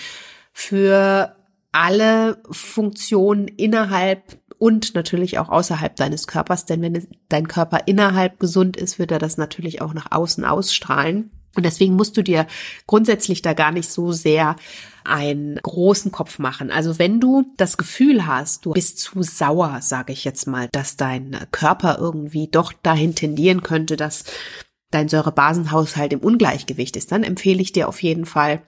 für 0.54 1.36
alle 1.72 2.42
Funktionen 2.52 3.48
innerhalb 3.48 4.40
und 4.58 4.94
natürlich 4.94 5.40
auch 5.40 5.50
außerhalb 5.50 5.96
deines 5.96 6.28
Körpers, 6.28 6.66
denn 6.66 6.82
wenn 6.82 7.08
dein 7.30 7.48
Körper 7.48 7.88
innerhalb 7.88 8.40
gesund 8.40 8.76
ist, 8.76 9.00
wird 9.00 9.12
er 9.12 9.20
das 9.20 9.38
natürlich 9.38 9.82
auch 9.82 9.94
nach 9.94 10.12
außen 10.12 10.44
ausstrahlen. 10.44 11.32
Und 11.56 11.66
deswegen 11.66 11.96
musst 11.96 12.16
du 12.16 12.22
dir 12.22 12.46
grundsätzlich 12.86 13.42
da 13.42 13.54
gar 13.54 13.72
nicht 13.72 13.90
so 13.90 14.12
sehr 14.12 14.56
einen 15.04 15.58
großen 15.64 16.12
Kopf 16.12 16.40
machen. 16.40 16.70
Also 16.72 17.00
wenn 17.00 17.20
du 17.20 17.46
das 17.58 17.78
Gefühl 17.78 18.28
hast, 18.28 18.66
du 18.66 18.72
bist 18.72 19.00
zu 19.00 19.24
sauer, 19.24 19.80
sage 19.82 20.14
ich 20.14 20.24
jetzt 20.24 20.46
mal, 20.46 20.70
dass 20.72 20.96
dein 20.96 21.36
Körper 21.52 21.98
irgendwie 22.00 22.48
doch 22.48 22.72
dahin 22.72 23.16
tendieren 23.16 23.64
könnte, 23.64 23.98
dass 23.98 24.26
dein 24.92 25.10
Säurebasenhaushalt 25.10 26.14
im 26.14 26.20
Ungleichgewicht 26.20 26.96
ist, 26.96 27.12
dann 27.12 27.24
empfehle 27.24 27.62
ich 27.62 27.72
dir 27.72 27.88
auf 27.88 28.02
jeden 28.02 28.26
Fall, 28.26 28.62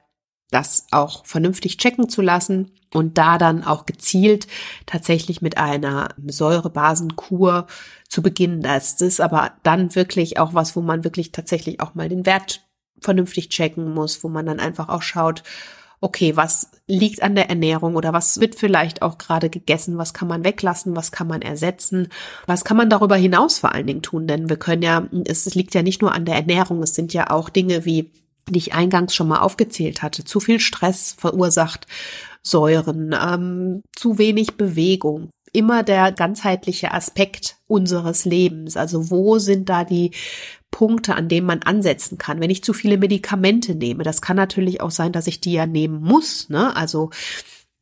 das 0.52 0.86
auch 0.92 1.26
vernünftig 1.26 1.78
checken 1.78 2.10
zu 2.10 2.22
lassen 2.22 2.72
und 2.94 3.18
da 3.18 3.38
dann 3.38 3.64
auch 3.64 3.86
gezielt 3.86 4.48
tatsächlich 4.86 5.42
mit 5.42 5.58
einer 5.58 6.10
Säurebasenkur 6.28 7.68
zu 8.08 8.22
beginnen. 8.22 8.62
Das 8.62 9.02
ist 9.02 9.22
aber 9.22 9.54
dann 9.64 9.96
wirklich 9.96 10.40
auch 10.40 10.54
was, 10.54 10.76
wo 10.76 10.82
man 10.82 11.04
wirklich 11.04 11.32
tatsächlich 11.32 11.80
auch 11.80 11.96
mal 11.96 12.10
den 12.10 12.26
Wert 12.26 12.62
vernünftig 13.00 13.50
checken 13.50 13.94
muss, 13.94 14.24
wo 14.24 14.30
man 14.30 14.46
dann 14.46 14.60
einfach 14.60 14.90
auch 14.90 15.02
schaut, 15.02 15.42
okay, 16.02 16.36
was 16.36 16.72
liegt 16.88 17.22
an 17.22 17.36
der 17.36 17.50
Ernährung 17.50 17.96
oder 17.96 18.12
was 18.12 18.40
wird 18.40 18.56
vielleicht 18.56 19.04
auch 19.04 19.20
gerade 19.20 19.50
gegessen, 19.50 20.00
was 20.00 20.14
kann 20.14 20.28
man 20.28 20.44
weglassen, 20.44 20.96
was 20.96 21.12
kann 21.12 21.28
man 21.28 21.44
ersetzen, 21.44 22.10
was 22.48 22.66
kann 22.66 22.76
man 22.76 22.90
darüber 22.90 23.16
hinaus 23.16 23.60
vor 23.60 23.72
allen 23.74 23.86
Dingen 23.86 24.02
tun, 24.02 24.26
denn 24.28 24.50
wir 24.50 24.58
können 24.58 24.82
ja, 24.82 25.08
es 25.26 25.54
liegt 25.54 25.76
ja 25.76 25.84
nicht 25.84 26.02
nur 26.02 26.12
an 26.12 26.26
der 26.26 26.36
Ernährung, 26.36 26.82
es 26.82 26.96
sind 26.96 27.14
ja 27.14 27.30
auch 27.30 27.50
Dinge 27.50 27.86
wie 27.86 28.12
die 28.50 28.60
ich 28.60 28.74
eingangs 28.74 29.16
schon 29.16 29.28
mal 29.28 29.40
aufgezählt 29.40 30.02
hatte. 30.02 30.24
Zu 30.24 30.40
viel 30.40 30.60
Stress 30.60 31.16
verursacht 31.18 31.88
Säuren, 32.44 33.16
ähm, 33.20 33.84
zu 33.96 34.18
wenig 34.18 34.58
Bewegung. 34.58 35.30
Immer 35.54 35.84
der 35.84 36.12
ganzheitliche 36.12 36.94
Aspekt 36.94 37.58
unseres 37.68 38.26
Lebens. 38.26 38.78
Also 38.78 39.12
wo 39.12 39.38
sind 39.38 39.70
da 39.70 39.84
die 39.84 40.12
Punkte, 40.72 41.16
an 41.16 41.28
denen 41.28 41.46
man 41.46 41.62
ansetzen 41.62 42.18
kann. 42.18 42.40
Wenn 42.40 42.50
ich 42.50 42.64
zu 42.64 42.74
viele 42.74 42.98
Medikamente 42.98 43.76
nehme, 43.76 44.04
das 44.04 44.22
kann 44.22 44.38
natürlich 44.38 44.82
auch 44.82 44.92
sein, 44.92 45.12
dass 45.12 45.28
ich 45.28 45.42
die 45.42 45.52
ja 45.52 45.66
nehmen 45.68 46.02
muss. 46.02 46.50
Ne? 46.50 46.76
Also, 46.76 47.10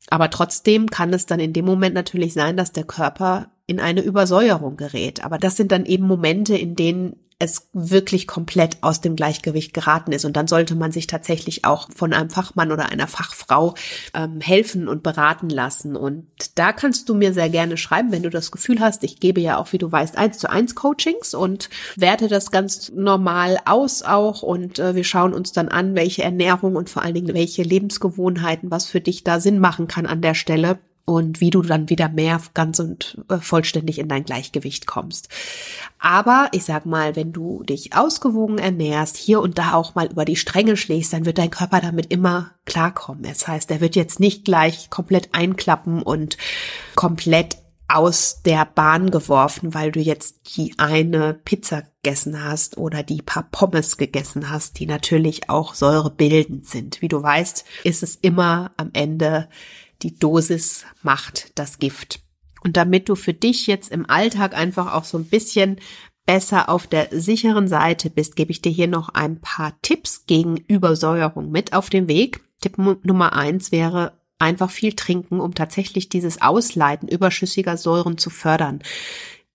aber 0.09 0.31
trotzdem 0.31 0.87
kann 0.87 1.13
es 1.13 1.27
dann 1.27 1.39
in 1.39 1.53
dem 1.53 1.65
Moment 1.65 1.93
natürlich 1.93 2.33
sein, 2.33 2.57
dass 2.57 2.71
der 2.71 2.83
Körper 2.83 3.51
in 3.67 3.79
eine 3.79 4.01
Übersäuerung 4.01 4.75
gerät. 4.75 5.23
Aber 5.23 5.37
das 5.37 5.55
sind 5.55 5.71
dann 5.71 5.85
eben 5.85 6.07
Momente, 6.07 6.57
in 6.57 6.75
denen 6.75 7.15
es 7.39 7.69
wirklich 7.71 8.27
komplett 8.27 8.77
aus 8.81 8.99
dem 8.99 9.15
Gleichgewicht 9.15 9.73
geraten 9.73 10.11
ist. 10.11 10.25
Und 10.25 10.35
dann 10.35 10.47
sollte 10.47 10.75
man 10.75 10.91
sich 10.91 11.07
tatsächlich 11.07 11.63
auch 11.63 11.87
von 11.95 12.11
einem 12.11 12.29
Fachmann 12.29 12.73
oder 12.73 12.91
einer 12.91 13.07
Fachfrau 13.07 13.75
ähm, 14.13 14.41
helfen 14.41 14.89
und 14.89 15.03
beraten 15.03 15.49
lassen. 15.49 15.95
Und 15.95 16.27
da 16.55 16.73
kannst 16.73 17.07
du 17.07 17.15
mir 17.15 17.33
sehr 17.33 17.49
gerne 17.49 17.77
schreiben, 17.77 18.11
wenn 18.11 18.23
du 18.23 18.29
das 18.29 18.51
Gefühl 18.51 18.81
hast, 18.81 19.05
ich 19.05 19.21
gebe 19.21 19.39
ja 19.39 19.57
auch, 19.57 19.71
wie 19.71 19.77
du 19.77 19.89
weißt, 19.89 20.17
eins 20.17 20.37
zu 20.37 20.49
eins 20.49 20.75
Coachings 20.75 21.33
und 21.33 21.69
werte 21.95 22.27
das 22.27 22.51
ganz 22.51 22.91
normal 22.93 23.57
aus 23.63 24.03
auch. 24.03 24.43
Und 24.43 24.77
äh, 24.77 24.95
wir 24.95 25.05
schauen 25.05 25.33
uns 25.33 25.53
dann 25.53 25.69
an, 25.69 25.95
welche 25.95 26.23
Ernährung 26.23 26.75
und 26.75 26.89
vor 26.89 27.03
allen 27.03 27.15
Dingen 27.15 27.33
welche 27.33 27.63
Lebensgewohnheiten, 27.63 28.69
was 28.69 28.85
für 28.85 28.99
dich 28.99 29.23
da 29.23 29.39
Sinn 29.39 29.59
machen 29.59 29.87
kann 29.87 30.05
an 30.05 30.21
der 30.21 30.33
Stelle 30.33 30.77
und 31.09 31.41
wie 31.41 31.49
du 31.49 31.63
dann 31.63 31.89
wieder 31.89 32.07
mehr 32.07 32.39
ganz 32.53 32.77
und 32.77 33.17
äh, 33.29 33.37
vollständig 33.37 33.97
in 33.97 34.07
dein 34.07 34.25
Gleichgewicht 34.25 34.85
kommst. 34.85 35.27
Aber 35.97 36.49
ich 36.51 36.65
sag 36.65 36.85
mal, 36.85 37.15
wenn 37.15 37.33
du 37.33 37.63
dich 37.63 37.95
ausgewogen 37.95 38.59
ernährst, 38.59 39.17
hier 39.17 39.41
und 39.41 39.57
da 39.57 39.73
auch 39.73 39.95
mal 39.95 40.11
über 40.11 40.23
die 40.23 40.35
Stränge 40.35 40.77
schlägst, 40.77 41.11
dann 41.11 41.25
wird 41.25 41.39
dein 41.39 41.49
Körper 41.49 41.81
damit 41.81 42.13
immer 42.13 42.51
klarkommen. 42.65 43.23
Das 43.23 43.47
heißt, 43.47 43.71
er 43.71 43.81
wird 43.81 43.95
jetzt 43.95 44.19
nicht 44.19 44.45
gleich 44.45 44.91
komplett 44.91 45.29
einklappen 45.31 46.03
und 46.03 46.37
komplett 46.93 47.57
aus 47.87 48.43
der 48.45 48.65
Bahn 48.65 49.09
geworfen, 49.09 49.73
weil 49.73 49.91
du 49.91 49.99
jetzt 49.99 50.55
die 50.55 50.75
eine 50.77 51.33
Pizza 51.33 51.81
gegessen 52.03 52.43
hast 52.43 52.77
oder 52.77 53.01
die 53.01 53.23
paar 53.23 53.47
Pommes 53.49 53.97
gegessen 53.97 54.51
hast, 54.51 54.77
die 54.77 54.85
natürlich 54.85 55.49
auch 55.49 55.73
säurebildend 55.73 56.67
sind. 56.67 57.01
Wie 57.01 57.07
du 57.07 57.23
weißt, 57.23 57.65
ist 57.83 58.03
es 58.03 58.15
immer 58.15 58.73
am 58.77 58.91
Ende 58.93 59.49
die 60.01 60.17
Dosis 60.17 60.85
macht 61.01 61.51
das 61.55 61.79
Gift. 61.79 62.21
Und 62.61 62.77
damit 62.77 63.09
du 63.09 63.15
für 63.15 63.33
dich 63.33 63.67
jetzt 63.67 63.91
im 63.91 64.09
Alltag 64.09 64.55
einfach 64.55 64.93
auch 64.93 65.05
so 65.05 65.17
ein 65.17 65.25
bisschen 65.25 65.79
besser 66.25 66.69
auf 66.69 66.87
der 66.87 67.07
sicheren 67.11 67.67
Seite 67.67 68.09
bist, 68.09 68.35
gebe 68.35 68.51
ich 68.51 68.61
dir 68.61 68.71
hier 68.71 68.87
noch 68.87 69.09
ein 69.09 69.41
paar 69.41 69.81
Tipps 69.81 70.25
gegen 70.27 70.57
Übersäuerung 70.57 71.51
mit 71.51 71.73
auf 71.73 71.89
den 71.89 72.07
Weg. 72.07 72.41
Tipp 72.61 72.77
Nummer 72.77 73.33
eins 73.33 73.71
wäre, 73.71 74.19
einfach 74.37 74.69
viel 74.69 74.93
trinken, 74.93 75.39
um 75.39 75.53
tatsächlich 75.53 76.09
dieses 76.09 76.41
Ausleiten 76.41 77.07
überschüssiger 77.07 77.77
Säuren 77.77 78.17
zu 78.17 78.29
fördern. 78.29 78.81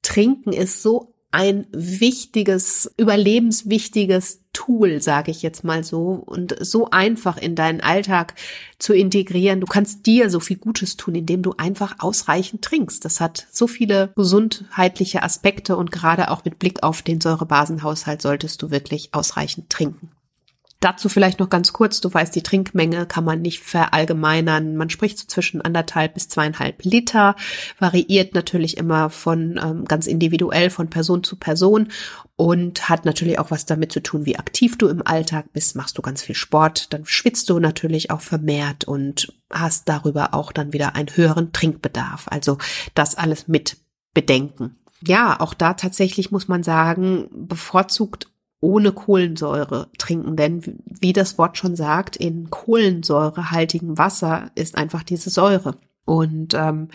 Trinken 0.03 0.53
ist 0.53 0.83
so 0.83 1.14
ein 1.35 1.67
wichtiges, 1.73 2.95
überlebenswichtiges 2.97 4.41
Tool, 4.53 5.03
sage 5.03 5.33
ich 5.33 5.43
jetzt 5.43 5.65
mal 5.65 5.83
so, 5.83 6.23
und 6.25 6.55
so 6.61 6.91
einfach 6.91 7.37
in 7.37 7.57
deinen 7.57 7.81
Alltag 7.81 8.35
zu 8.79 8.95
integrieren. 8.95 9.61
Du 9.61 9.67
kannst 9.67 10.07
dir 10.07 10.31
so 10.31 10.39
viel 10.39 10.59
Gutes 10.59 10.97
tun, 10.97 11.17
indem 11.17 11.43
du 11.43 11.55
einfach 11.59 11.97
ausreichend 11.99 12.63
trinkst. 12.63 13.05
Das 13.05 13.21
hat 13.21 13.49
so 13.51 13.67
viele 13.67 14.13
gesundheitliche 14.15 15.25
Aspekte 15.25 15.77
und 15.77 15.91
gerade 15.91 16.31
auch 16.31 16.45
mit 16.45 16.61
Blick 16.61 16.85
auf 16.85 17.03
den 17.03 17.21
Säurebasenhaushalt 17.21 18.23
solltest 18.23 18.63
du 18.63 18.71
wirklich 18.71 19.09
ausreichend 19.13 19.69
trinken. 19.71 20.13
Dazu 20.85 21.09
vielleicht 21.09 21.41
noch 21.41 21.49
ganz 21.49 21.73
kurz, 21.73 22.03
du 22.03 22.13
weißt, 22.13 22.37
die 22.37 22.43
Trinkmenge 22.43 23.07
kann 23.07 23.25
man 23.25 23.41
nicht 23.41 23.61
verallgemeinern. 23.63 24.77
Man 24.77 24.91
spricht 24.91 25.19
so 25.19 25.27
zwischen 25.27 25.63
anderthalb 25.63 26.13
bis 26.13 26.29
zweieinhalb 26.29 26.85
Liter, 26.85 27.37
variiert 27.79 28.35
natürlich 28.35 28.77
immer 28.77 29.09
von 29.09 29.59
ähm, 29.65 29.87
ganz 29.87 30.07
individuell 30.07 30.69
von 30.69 30.91
Person 30.91 31.25
zu 31.25 31.37
Person 31.37 31.89
und 32.37 32.91
hat 32.91 33.07
natürlich 33.07 33.39
auch 33.39 33.51
was 33.51 33.65
damit 33.65 33.93
zu 33.93 34.03
tun, 34.03 34.27
wie 34.27 34.39
aktiv 34.39 34.77
du 34.77 34.89
im 34.89 35.01
Alltag 35.07 35.55
bist. 35.55 35.75
Machst 35.75 35.97
du 35.97 36.03
ganz 36.03 36.23
viel 36.23 36.35
Sport, 36.35 36.93
dann 36.93 37.07
schwitzt 37.07 37.49
du 37.49 37.59
natürlich 37.61 38.11
auch 38.11 38.21
vermehrt 38.21 38.85
und 38.85 39.33
hast 39.51 39.89
darüber 39.89 40.35
auch 40.35 40.53
dann 40.53 40.75
wieder 40.75 40.97
einen 40.97 41.17
höheren 41.17 41.55
Trinkbedarf. 41.55 42.27
Also 42.29 42.59
das 42.93 43.15
alles 43.15 43.49
mit 43.49 43.79
bedenken. 44.13 44.77
Ja, 45.01 45.41
auch 45.41 45.55
da 45.55 45.73
tatsächlich 45.73 46.31
muss 46.31 46.47
man 46.47 46.63
sagen, 46.63 47.31
bevorzugt 47.33 48.29
ohne 48.65 48.93
Kohlensäure 48.93 49.89
trinken, 49.99 50.37
denn 50.37 50.63
wie 50.87 51.13
das 51.13 51.37
Wort 51.37 51.59
schon 51.59 51.77
sagt, 51.77 52.17
in 52.17 52.49
kohlensäurehaltigem 52.49 53.99
Wasser 53.99 54.51
ist 54.55 54.79
einfach 54.79 55.03
diese 55.03 55.29
Säure. 55.29 55.77
Und 56.07 56.55
ähm, 56.55 56.89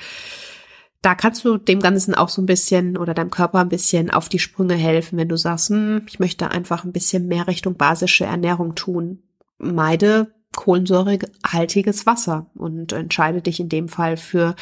da 1.03 1.13
kannst 1.13 1.45
du 1.45 1.57
dem 1.57 1.79
Ganzen 1.79 2.15
auch 2.15 2.29
so 2.29 2.41
ein 2.41 2.47
bisschen 2.47 2.97
oder 2.97 3.13
deinem 3.13 3.29
Körper 3.29 3.59
ein 3.59 3.69
bisschen 3.69 4.09
auf 4.09 4.29
die 4.29 4.39
Sprünge 4.39 4.73
helfen, 4.73 5.19
wenn 5.19 5.29
du 5.29 5.37
sagst, 5.37 5.69
hm, 5.69 6.01
ich 6.07 6.19
möchte 6.19 6.49
einfach 6.49 6.83
ein 6.83 6.91
bisschen 6.91 7.27
mehr 7.27 7.45
Richtung 7.45 7.75
basische 7.75 8.25
Ernährung 8.25 8.73
tun. 8.73 9.21
Meide 9.59 10.33
kohlensäurehaltiges 10.55 12.07
Wasser 12.07 12.47
und 12.55 12.93
entscheide 12.93 13.43
dich 13.43 13.59
in 13.59 13.69
dem 13.69 13.89
Fall 13.89 14.17
für 14.17 14.55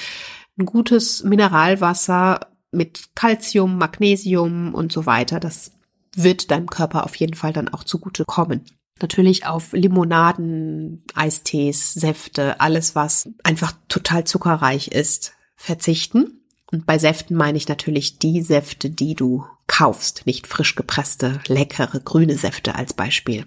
ein 0.60 0.66
gutes 0.66 1.24
Mineralwasser 1.24 2.42
mit 2.72 3.16
Calcium, 3.16 3.78
Magnesium 3.78 4.76
und 4.76 4.92
so 4.92 5.06
weiter. 5.06 5.40
Das 5.40 5.77
wird 6.18 6.52
deinem 6.52 6.68
Körper 6.68 7.06
auf 7.06 7.16
jeden 7.16 7.36
Fall 7.36 7.54
dann 7.54 7.70
auch 7.70 7.84
zugute 7.84 8.26
kommen. 8.26 8.66
Natürlich 9.00 9.46
auf 9.46 9.74
Limonaden, 9.74 11.04
Eistees, 11.14 11.94
Säfte, 11.94 12.60
alles 12.60 12.96
was 12.96 13.30
einfach 13.44 13.74
total 13.88 14.24
zuckerreich 14.24 14.88
ist, 14.90 15.34
verzichten. 15.56 16.42
Und 16.72 16.86
bei 16.86 16.98
Säften 16.98 17.38
meine 17.38 17.58
ich 17.58 17.68
natürlich 17.68 18.18
die 18.18 18.42
Säfte, 18.42 18.90
die 18.90 19.14
du 19.14 19.46
kaufst, 19.68 20.24
nicht 20.26 20.48
frisch 20.48 20.76
gepresste, 20.76 21.40
leckere 21.48 22.00
grüne 22.00 22.36
Säfte 22.36 22.76
als 22.76 22.94
Beispiel. 22.94 23.46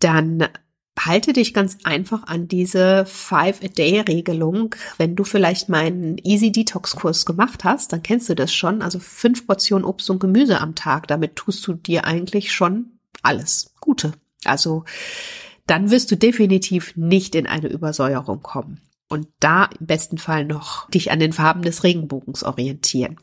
Dann 0.00 0.48
halte 0.98 1.32
dich 1.32 1.54
ganz 1.54 1.78
einfach 1.84 2.24
an 2.26 2.48
diese 2.48 3.04
Five-A-Day-Regelung. 3.06 4.74
Wenn 4.96 5.16
du 5.16 5.24
vielleicht 5.24 5.68
meinen 5.68 6.18
Easy 6.18 6.52
Detox-Kurs 6.52 7.26
gemacht 7.26 7.64
hast, 7.64 7.92
dann 7.92 8.02
kennst 8.02 8.28
du 8.28 8.34
das 8.34 8.52
schon. 8.52 8.82
Also 8.82 8.98
fünf 8.98 9.46
Portionen 9.46 9.84
Obst 9.84 10.10
und 10.10 10.18
Gemüse 10.18 10.60
am 10.60 10.74
Tag. 10.74 11.06
Damit 11.08 11.36
tust 11.36 11.66
du 11.66 11.74
dir 11.74 12.04
eigentlich 12.04 12.52
schon 12.52 12.98
alles 13.22 13.74
Gute. 13.80 14.12
Also 14.44 14.84
dann 15.66 15.90
wirst 15.90 16.10
du 16.10 16.16
definitiv 16.16 16.96
nicht 16.96 17.34
in 17.34 17.46
eine 17.46 17.68
Übersäuerung 17.68 18.42
kommen. 18.42 18.80
Und 19.08 19.28
da 19.40 19.68
im 19.78 19.86
besten 19.86 20.18
Fall 20.18 20.44
noch 20.44 20.88
dich 20.90 21.10
an 21.10 21.20
den 21.20 21.32
Farben 21.32 21.62
des 21.62 21.82
Regenbogens 21.82 22.44
orientieren. 22.44 23.18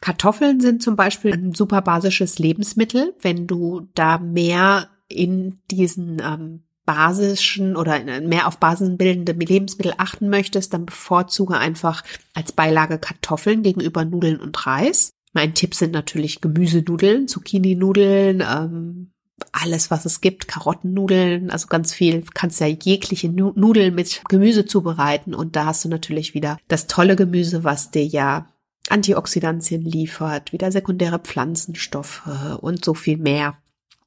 Kartoffeln 0.00 0.60
sind 0.60 0.82
zum 0.82 0.96
Beispiel 0.96 1.32
ein 1.32 1.54
super 1.54 1.82
basisches 1.82 2.38
Lebensmittel. 2.38 3.14
Wenn 3.20 3.46
du 3.46 3.88
da 3.94 4.18
mehr 4.18 4.88
in 5.08 5.60
diesen 5.70 6.20
ähm, 6.20 6.62
basischen 6.90 7.76
oder 7.76 8.02
mehr 8.20 8.48
auf 8.48 8.58
basenbildende 8.58 9.32
Lebensmittel 9.32 9.94
achten 9.96 10.28
möchtest, 10.28 10.74
dann 10.74 10.86
bevorzuge 10.86 11.56
einfach 11.56 12.02
als 12.34 12.50
Beilage 12.50 12.98
Kartoffeln 12.98 13.62
gegenüber 13.62 14.04
Nudeln 14.04 14.40
und 14.40 14.66
Reis. 14.66 15.12
Mein 15.32 15.54
Tipp 15.54 15.76
sind 15.76 15.92
natürlich 15.92 16.40
Gemüsenudeln, 16.40 17.28
Zucchini-Nudeln, 17.28 18.42
ähm, 18.42 19.12
alles, 19.52 19.92
was 19.92 20.04
es 20.04 20.20
gibt, 20.20 20.48
Karottennudeln, 20.48 21.52
also 21.52 21.68
ganz 21.68 21.94
viel, 21.94 22.22
du 22.22 22.30
kannst 22.34 22.58
ja 22.58 22.66
jegliche 22.66 23.28
Nudeln 23.28 23.94
mit 23.94 24.22
Gemüse 24.28 24.66
zubereiten 24.66 25.32
und 25.32 25.54
da 25.54 25.66
hast 25.66 25.84
du 25.84 25.88
natürlich 25.88 26.34
wieder 26.34 26.58
das 26.66 26.88
tolle 26.88 27.14
Gemüse, 27.14 27.62
was 27.62 27.92
dir 27.92 28.04
ja 28.04 28.48
Antioxidantien 28.88 29.82
liefert, 29.82 30.52
wieder 30.52 30.72
sekundäre 30.72 31.20
Pflanzenstoffe 31.20 32.22
und 32.60 32.84
so 32.84 32.94
viel 32.94 33.16
mehr. 33.16 33.56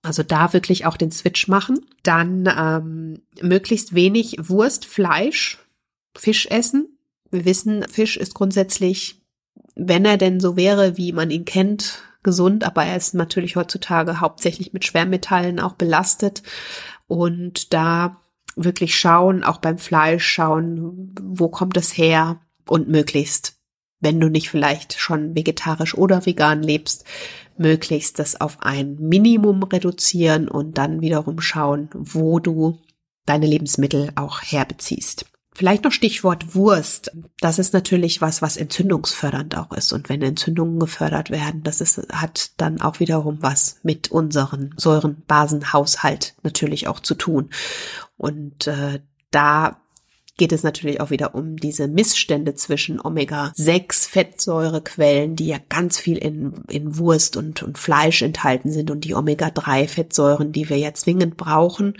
Also 0.04 0.22
da 0.22 0.54
wirklich 0.54 0.86
auch 0.86 0.98
den 0.98 1.12
Switch 1.12 1.48
machen. 1.48 1.80
Dann 2.04 2.48
ähm, 2.56 3.22
möglichst 3.42 3.96
wenig 3.96 4.38
Wurst, 4.38 4.86
Fleisch, 4.86 5.58
Fisch 6.16 6.46
essen. 6.48 7.00
Wir 7.32 7.46
wissen, 7.46 7.84
Fisch 7.90 8.18
ist 8.18 8.36
grundsätzlich, 8.36 9.22
wenn 9.76 10.06
er 10.06 10.18
denn 10.18 10.40
so 10.40 10.56
wäre, 10.56 10.98
wie 10.98 11.14
man 11.14 11.32
ihn 11.32 11.46
kennt, 11.46 12.04
gesund, 12.22 12.64
aber 12.64 12.86
er 12.86 12.96
ist 12.96 13.14
natürlich 13.14 13.56
heutzutage 13.56 14.20
hauptsächlich 14.20 14.74
mit 14.74 14.86
Schwermetallen 14.86 15.60
auch 15.60 15.74
belastet. 15.74 16.44
Und 17.08 17.74
da 17.74 18.22
wirklich 18.56 18.98
schauen, 18.98 19.44
auch 19.44 19.58
beim 19.58 19.78
Fleisch 19.78 20.26
schauen, 20.26 21.16
wo 21.22 21.50
kommt 21.50 21.78
es 21.78 21.98
her 21.98 22.40
und 22.68 22.88
möglichst, 22.88 23.58
wenn 24.04 24.20
du 24.20 24.30
nicht 24.30 24.50
vielleicht 24.50 25.00
schon 25.00 25.36
vegetarisch 25.36 25.96
oder 25.96 26.26
vegan 26.26 26.62
lebst, 26.62 27.06
möglichst 27.58 28.20
das 28.20 28.40
auf 28.40 28.58
ein 28.62 28.96
Minimum 29.00 29.64
reduzieren 29.64 30.48
und 30.48 30.78
dann 30.78 31.02
wiederum 31.02 31.40
schauen, 31.40 31.90
wo 31.94 32.40
du 32.40 32.80
deine 33.26 33.46
Lebensmittel 33.46 34.12
auch 34.16 34.42
herbeziehst. 34.42 35.26
Vielleicht 35.56 35.84
noch 35.84 35.92
Stichwort 35.92 36.56
Wurst. 36.56 37.12
Das 37.40 37.60
ist 37.60 37.74
natürlich 37.74 38.22
was, 38.22 38.42
was 38.42 38.58
entzündungsfördernd 38.58 39.56
auch 39.56 39.72
ist. 39.72 39.94
Und 39.94 40.10
wenn 40.10 40.22
Entzündungen 40.24 40.80
gefördert 40.80 41.30
werden, 41.30 41.62
das 41.62 41.80
ist, 41.80 42.00
hat 42.12 42.52
dann 42.58 42.82
auch 42.82 43.00
wiederum 43.00 43.38
was 43.42 43.78
mit 43.84 44.10
unseren 44.10 44.74
Säurenbasenhaushalt 44.78 46.36
natürlich 46.42 46.88
auch 46.88 47.00
zu 47.00 47.14
tun. 47.14 47.52
Und 48.18 48.66
äh, 48.66 49.02
da 49.30 49.83
geht 50.38 50.52
es 50.52 50.64
natürlich 50.64 51.00
auch 51.00 51.12
wieder 51.12 51.36
um 51.36 51.58
diese 51.58 51.88
Missstände 51.88 52.56
zwischen 52.56 53.00
Omega-6-Fettsäurequellen, 53.00 55.36
die 55.36 55.46
ja 55.48 55.60
ganz 55.70 56.00
viel 56.00 56.18
in, 56.18 56.64
in 56.70 56.98
Wurst 56.98 57.38
und, 57.38 57.62
und 57.62 57.78
Fleisch 57.78 58.24
enthalten 58.24 58.72
sind 58.72 58.90
und 58.90 59.06
die 59.06 59.14
Omega-3-Fettsäuren, 59.14 60.52
die 60.52 60.70
wir 60.70 60.78
ja 60.78 60.92
zwingend 60.94 61.38
brauchen 61.38 61.94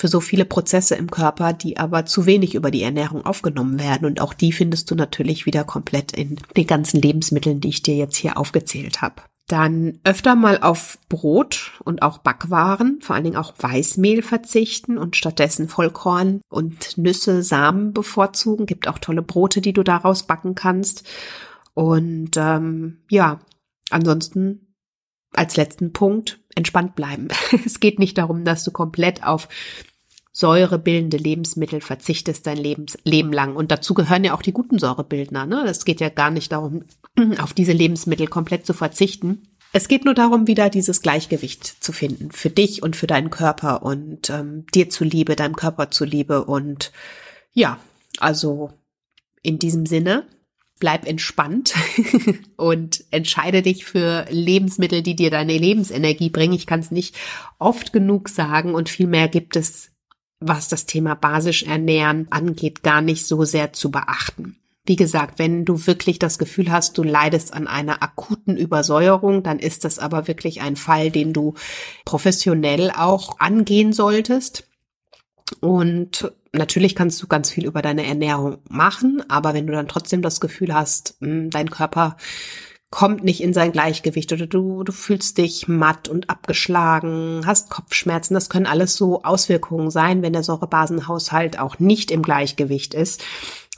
für 0.00 0.08
so 0.08 0.20
viele 0.20 0.46
Prozesse 0.46 0.94
im 0.94 1.10
Körper, 1.10 1.52
die 1.52 1.76
aber 1.76 2.06
zu 2.06 2.24
wenig 2.24 2.54
über 2.54 2.70
die 2.70 2.82
Ernährung 2.82 3.26
aufgenommen 3.26 3.78
werden. 3.78 4.06
Und 4.06 4.22
auch 4.22 4.32
die 4.32 4.50
findest 4.50 4.90
du 4.90 4.94
natürlich 4.94 5.44
wieder 5.44 5.62
komplett 5.62 6.12
in 6.12 6.36
den 6.56 6.66
ganzen 6.66 7.02
Lebensmitteln, 7.02 7.60
die 7.60 7.68
ich 7.68 7.82
dir 7.82 7.96
jetzt 7.96 8.16
hier 8.16 8.38
aufgezählt 8.38 9.02
habe. 9.02 9.16
Dann 9.50 9.98
öfter 10.04 10.36
mal 10.36 10.60
auf 10.60 10.96
Brot 11.08 11.72
und 11.82 12.02
auch 12.02 12.18
Backwaren, 12.18 13.00
vor 13.00 13.16
allen 13.16 13.24
Dingen 13.24 13.36
auch 13.36 13.52
Weißmehl 13.58 14.22
verzichten 14.22 14.96
und 14.96 15.16
stattdessen 15.16 15.68
Vollkorn 15.68 16.40
und 16.48 16.96
Nüsse, 16.96 17.42
Samen 17.42 17.92
bevorzugen. 17.92 18.64
Gibt 18.64 18.86
auch 18.86 19.00
tolle 19.00 19.22
Brote, 19.22 19.60
die 19.60 19.72
du 19.72 19.82
daraus 19.82 20.22
backen 20.22 20.54
kannst. 20.54 21.04
Und 21.74 22.36
ähm, 22.36 22.98
ja, 23.10 23.40
ansonsten 23.90 24.76
als 25.32 25.56
letzten 25.56 25.92
Punkt 25.92 26.38
entspannt 26.54 26.94
bleiben. 26.94 27.26
es 27.66 27.80
geht 27.80 27.98
nicht 27.98 28.18
darum, 28.18 28.44
dass 28.44 28.62
du 28.62 28.70
komplett 28.70 29.24
auf 29.24 29.48
säurebildende 30.32 31.16
Lebensmittel 31.16 31.80
verzichtest 31.80 32.46
dein 32.46 32.56
Lebens 32.56 32.96
Leben 33.04 33.32
lang. 33.32 33.56
Und 33.56 33.70
dazu 33.70 33.94
gehören 33.94 34.24
ja 34.24 34.34
auch 34.34 34.42
die 34.42 34.52
guten 34.52 34.78
Säurebildner. 34.78 35.46
Ne? 35.46 35.64
Es 35.66 35.84
geht 35.84 36.00
ja 36.00 36.08
gar 36.08 36.30
nicht 36.30 36.52
darum, 36.52 36.84
auf 37.38 37.52
diese 37.52 37.72
Lebensmittel 37.72 38.26
komplett 38.26 38.66
zu 38.66 38.72
verzichten. 38.72 39.42
Es 39.72 39.86
geht 39.86 40.04
nur 40.04 40.14
darum, 40.14 40.46
wieder 40.46 40.68
dieses 40.68 41.00
Gleichgewicht 41.00 41.64
zu 41.64 41.92
finden 41.92 42.32
für 42.32 42.50
dich 42.50 42.82
und 42.82 42.96
für 42.96 43.06
deinen 43.06 43.30
Körper 43.30 43.82
und 43.82 44.30
ähm, 44.30 44.66
dir 44.74 44.90
zuliebe, 44.90 45.36
deinem 45.36 45.54
Körper 45.54 45.90
zuliebe. 45.90 46.44
Und 46.44 46.90
ja, 47.52 47.78
also 48.18 48.72
in 49.42 49.58
diesem 49.58 49.86
Sinne, 49.86 50.26
bleib 50.80 51.06
entspannt 51.06 51.74
und 52.56 53.04
entscheide 53.12 53.62
dich 53.62 53.84
für 53.84 54.26
Lebensmittel, 54.30 55.02
die 55.02 55.14
dir 55.14 55.30
deine 55.30 55.56
Lebensenergie 55.56 56.30
bringen. 56.30 56.54
Ich 56.54 56.66
kann 56.66 56.80
es 56.80 56.90
nicht 56.90 57.16
oft 57.58 57.92
genug 57.92 58.28
sagen 58.28 58.74
und 58.74 58.88
viel 58.88 59.06
mehr 59.06 59.28
gibt 59.28 59.54
es 59.54 59.89
was 60.40 60.68
das 60.68 60.86
Thema 60.86 61.14
basisch 61.14 61.64
ernähren 61.64 62.26
angeht, 62.30 62.82
gar 62.82 63.02
nicht 63.02 63.26
so 63.26 63.44
sehr 63.44 63.72
zu 63.72 63.90
beachten. 63.90 64.56
Wie 64.86 64.96
gesagt, 64.96 65.38
wenn 65.38 65.64
du 65.64 65.86
wirklich 65.86 66.18
das 66.18 66.38
Gefühl 66.38 66.72
hast, 66.72 66.96
du 66.98 67.02
leidest 67.02 67.52
an 67.52 67.68
einer 67.68 68.02
akuten 68.02 68.56
Übersäuerung, 68.56 69.42
dann 69.42 69.58
ist 69.58 69.84
das 69.84 69.98
aber 69.98 70.26
wirklich 70.26 70.62
ein 70.62 70.76
Fall, 70.76 71.10
den 71.10 71.32
du 71.32 71.54
professionell 72.04 72.90
auch 72.90 73.38
angehen 73.38 73.92
solltest. 73.92 74.66
Und 75.60 76.32
Natürlich 76.52 76.96
kannst 76.96 77.22
du 77.22 77.28
ganz 77.28 77.50
viel 77.50 77.64
über 77.64 77.80
deine 77.80 78.04
Ernährung 78.04 78.58
machen, 78.68 79.22
aber 79.28 79.54
wenn 79.54 79.68
du 79.68 79.72
dann 79.72 79.86
trotzdem 79.86 80.20
das 80.20 80.40
Gefühl 80.40 80.74
hast, 80.74 81.16
hm, 81.20 81.50
dein 81.50 81.70
Körper 81.70 82.16
kommt 82.90 83.22
nicht 83.22 83.40
in 83.40 83.54
sein 83.54 83.70
Gleichgewicht 83.70 84.32
oder 84.32 84.46
du, 84.46 84.82
du 84.82 84.90
fühlst 84.92 85.38
dich 85.38 85.68
matt 85.68 86.08
und 86.08 86.28
abgeschlagen, 86.28 87.42
hast 87.46 87.70
Kopfschmerzen. 87.70 88.34
Das 88.34 88.50
können 88.50 88.66
alles 88.66 88.96
so 88.96 89.22
Auswirkungen 89.22 89.90
sein, 89.90 90.22
wenn 90.22 90.32
der 90.32 90.42
Säurebasenhaushalt 90.42 91.58
auch 91.58 91.78
nicht 91.78 92.10
im 92.10 92.22
Gleichgewicht 92.22 92.94
ist. 92.94 93.22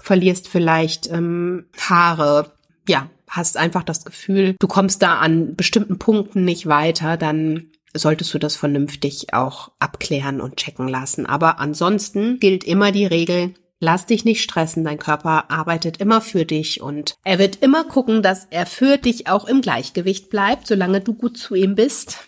Verlierst 0.00 0.48
vielleicht 0.48 1.10
ähm, 1.10 1.66
Haare, 1.78 2.52
ja, 2.88 3.10
hast 3.28 3.58
einfach 3.58 3.82
das 3.82 4.04
Gefühl, 4.04 4.56
du 4.58 4.66
kommst 4.66 5.02
da 5.02 5.18
an 5.18 5.56
bestimmten 5.56 5.98
Punkten 5.98 6.44
nicht 6.44 6.66
weiter, 6.66 7.18
dann 7.18 7.70
solltest 7.94 8.32
du 8.32 8.38
das 8.38 8.56
vernünftig 8.56 9.34
auch 9.34 9.70
abklären 9.78 10.40
und 10.40 10.56
checken 10.56 10.88
lassen. 10.88 11.26
Aber 11.26 11.60
ansonsten 11.60 12.38
gilt 12.40 12.64
immer 12.64 12.92
die 12.92 13.06
Regel, 13.06 13.54
Lass 13.84 14.06
dich 14.06 14.24
nicht 14.24 14.44
stressen, 14.44 14.84
dein 14.84 15.00
Körper 15.00 15.50
arbeitet 15.50 15.96
immer 15.96 16.20
für 16.20 16.44
dich 16.44 16.80
und 16.80 17.16
er 17.24 17.40
wird 17.40 17.56
immer 17.56 17.82
gucken, 17.82 18.22
dass 18.22 18.46
er 18.48 18.64
für 18.64 18.96
dich 18.96 19.26
auch 19.26 19.44
im 19.44 19.60
Gleichgewicht 19.60 20.30
bleibt. 20.30 20.68
Solange 20.68 21.00
du 21.00 21.14
gut 21.14 21.36
zu 21.36 21.56
ihm 21.56 21.74
bist, 21.74 22.18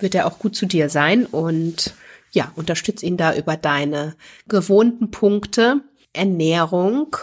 wird 0.00 0.16
er 0.16 0.26
auch 0.26 0.40
gut 0.40 0.56
zu 0.56 0.66
dir 0.66 0.88
sein 0.88 1.24
und 1.26 1.94
ja, 2.32 2.50
unterstütz 2.56 3.04
ihn 3.04 3.16
da 3.16 3.32
über 3.32 3.56
deine 3.56 4.16
gewohnten 4.48 5.12
Punkte, 5.12 5.82
Ernährung, 6.12 7.16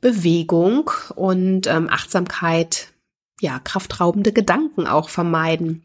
Bewegung 0.00 0.88
und 1.16 1.66
ähm, 1.66 1.88
Achtsamkeit, 1.90 2.92
ja, 3.40 3.58
kraftraubende 3.58 4.32
Gedanken 4.32 4.86
auch 4.86 5.08
vermeiden. 5.08 5.84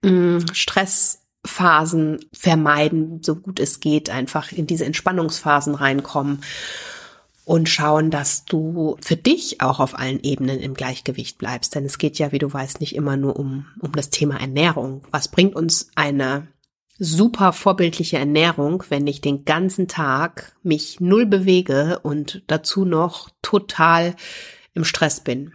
Mm, 0.00 0.38
Stress 0.54 1.17
Phasen 1.44 2.18
vermeiden, 2.32 3.22
so 3.22 3.36
gut 3.36 3.60
es 3.60 3.80
geht, 3.80 4.10
einfach 4.10 4.52
in 4.52 4.66
diese 4.66 4.84
Entspannungsphasen 4.84 5.74
reinkommen 5.74 6.40
und 7.48 7.68
schauen, 7.70 8.10
dass 8.10 8.44
du 8.44 8.98
für 9.00 9.16
dich 9.16 9.62
auch 9.62 9.80
auf 9.80 9.98
allen 9.98 10.20
Ebenen 10.20 10.60
im 10.60 10.74
Gleichgewicht 10.74 11.38
bleibst. 11.38 11.74
Denn 11.74 11.86
es 11.86 11.96
geht 11.96 12.18
ja, 12.18 12.30
wie 12.30 12.38
du 12.38 12.52
weißt, 12.52 12.80
nicht 12.80 12.94
immer 12.94 13.16
nur 13.16 13.38
um, 13.38 13.64
um 13.80 13.92
das 13.92 14.10
Thema 14.10 14.38
Ernährung. 14.38 15.06
Was 15.12 15.28
bringt 15.28 15.56
uns 15.56 15.90
eine 15.94 16.48
super 16.98 17.54
vorbildliche 17.54 18.18
Ernährung, 18.18 18.84
wenn 18.90 19.06
ich 19.06 19.22
den 19.22 19.46
ganzen 19.46 19.88
Tag 19.88 20.56
mich 20.62 21.00
null 21.00 21.24
bewege 21.24 22.00
und 22.02 22.42
dazu 22.48 22.84
noch 22.84 23.30
total 23.40 24.14
im 24.74 24.84
Stress 24.84 25.20
bin? 25.20 25.54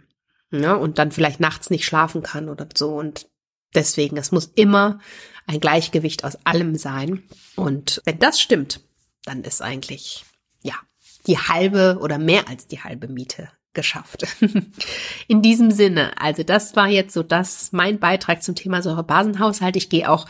Ja, 0.50 0.74
und 0.74 0.98
dann 0.98 1.12
vielleicht 1.12 1.38
nachts 1.38 1.70
nicht 1.70 1.84
schlafen 1.84 2.24
kann 2.24 2.48
oder 2.48 2.68
so. 2.74 2.92
Und 2.94 3.28
deswegen, 3.72 4.16
es 4.16 4.32
muss 4.32 4.46
immer 4.56 4.98
ein 5.46 5.60
Gleichgewicht 5.60 6.24
aus 6.24 6.38
allem 6.44 6.76
sein. 6.76 7.22
Und 7.56 8.00
wenn 8.04 8.18
das 8.18 8.40
stimmt, 8.40 8.80
dann 9.24 9.42
ist 9.42 9.62
eigentlich, 9.62 10.24
ja, 10.62 10.74
die 11.26 11.38
halbe 11.38 11.98
oder 12.00 12.18
mehr 12.18 12.48
als 12.48 12.66
die 12.66 12.82
halbe 12.82 13.08
Miete 13.08 13.48
geschafft. 13.72 14.24
In 15.28 15.42
diesem 15.42 15.70
Sinne, 15.70 16.12
also 16.20 16.42
das 16.42 16.76
war 16.76 16.88
jetzt 16.88 17.12
so 17.12 17.22
das 17.22 17.72
mein 17.72 17.98
Beitrag 17.98 18.42
zum 18.42 18.54
Thema 18.54 18.82
Säurebasenhaushalt. 18.82 19.76
Ich 19.76 19.90
gehe 19.90 20.10
auch, 20.10 20.26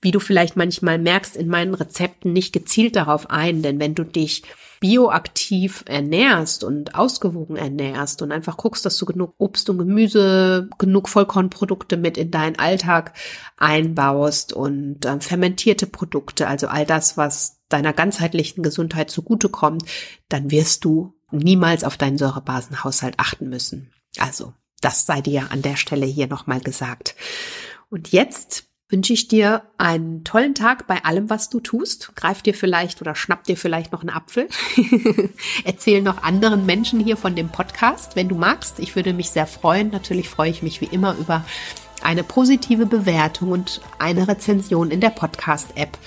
wie 0.00 0.10
du 0.10 0.20
vielleicht 0.20 0.56
manchmal 0.56 0.98
merkst, 0.98 1.36
in 1.36 1.48
meinen 1.48 1.74
Rezepten 1.74 2.32
nicht 2.32 2.52
gezielt 2.52 2.96
darauf 2.96 3.30
ein, 3.30 3.62
denn 3.62 3.80
wenn 3.80 3.94
du 3.94 4.04
dich 4.04 4.42
bioaktiv 4.80 5.84
ernährst 5.86 6.62
und 6.62 6.94
ausgewogen 6.94 7.56
ernährst 7.56 8.22
und 8.22 8.30
einfach 8.30 8.56
guckst, 8.56 8.86
dass 8.86 8.96
du 8.96 9.06
genug 9.06 9.34
Obst 9.38 9.68
und 9.70 9.78
Gemüse, 9.78 10.68
genug 10.78 11.08
Vollkornprodukte 11.08 11.96
mit 11.96 12.16
in 12.16 12.30
deinen 12.30 12.58
Alltag 12.58 13.14
einbaust 13.56 14.52
und 14.52 15.04
äh, 15.04 15.20
fermentierte 15.20 15.86
Produkte, 15.86 16.46
also 16.46 16.68
all 16.68 16.86
das, 16.86 17.16
was 17.16 17.58
deiner 17.68 17.92
ganzheitlichen 17.92 18.62
Gesundheit 18.62 19.10
zugutekommt, 19.10 19.84
dann 20.28 20.50
wirst 20.50 20.84
du 20.84 21.14
niemals 21.30 21.84
auf 21.84 21.96
deinen 21.96 22.18
Säurebasenhaushalt 22.18 23.14
achten 23.18 23.48
müssen. 23.48 23.92
Also, 24.18 24.54
das 24.80 25.06
sei 25.06 25.20
dir 25.20 25.50
an 25.50 25.60
der 25.62 25.76
Stelle 25.76 26.06
hier 26.06 26.28
nochmal 26.28 26.60
gesagt. 26.60 27.16
Und 27.90 28.12
jetzt 28.12 28.67
wünsche 28.88 29.12
ich 29.12 29.28
dir 29.28 29.62
einen 29.76 30.24
tollen 30.24 30.54
Tag 30.54 30.86
bei 30.86 31.04
allem, 31.04 31.28
was 31.28 31.50
du 31.50 31.60
tust. 31.60 32.12
Greif 32.14 32.40
dir 32.42 32.54
vielleicht 32.54 33.02
oder 33.02 33.14
schnapp 33.14 33.44
dir 33.44 33.56
vielleicht 33.56 33.92
noch 33.92 34.00
einen 34.00 34.10
Apfel. 34.10 34.48
Erzähl 35.64 36.00
noch 36.00 36.22
anderen 36.22 36.64
Menschen 36.64 36.98
hier 36.98 37.18
von 37.18 37.34
dem 37.36 37.50
Podcast, 37.50 38.16
wenn 38.16 38.28
du 38.28 38.34
magst. 38.34 38.78
Ich 38.78 38.96
würde 38.96 39.12
mich 39.12 39.30
sehr 39.30 39.46
freuen. 39.46 39.90
Natürlich 39.90 40.30
freue 40.30 40.50
ich 40.50 40.62
mich 40.62 40.80
wie 40.80 40.86
immer 40.86 41.14
über 41.16 41.44
eine 42.02 42.24
positive 42.24 42.86
Bewertung 42.86 43.50
und 43.50 43.82
eine 43.98 44.26
Rezension 44.26 44.90
in 44.90 45.00
der 45.00 45.10
Podcast-App. 45.10 45.98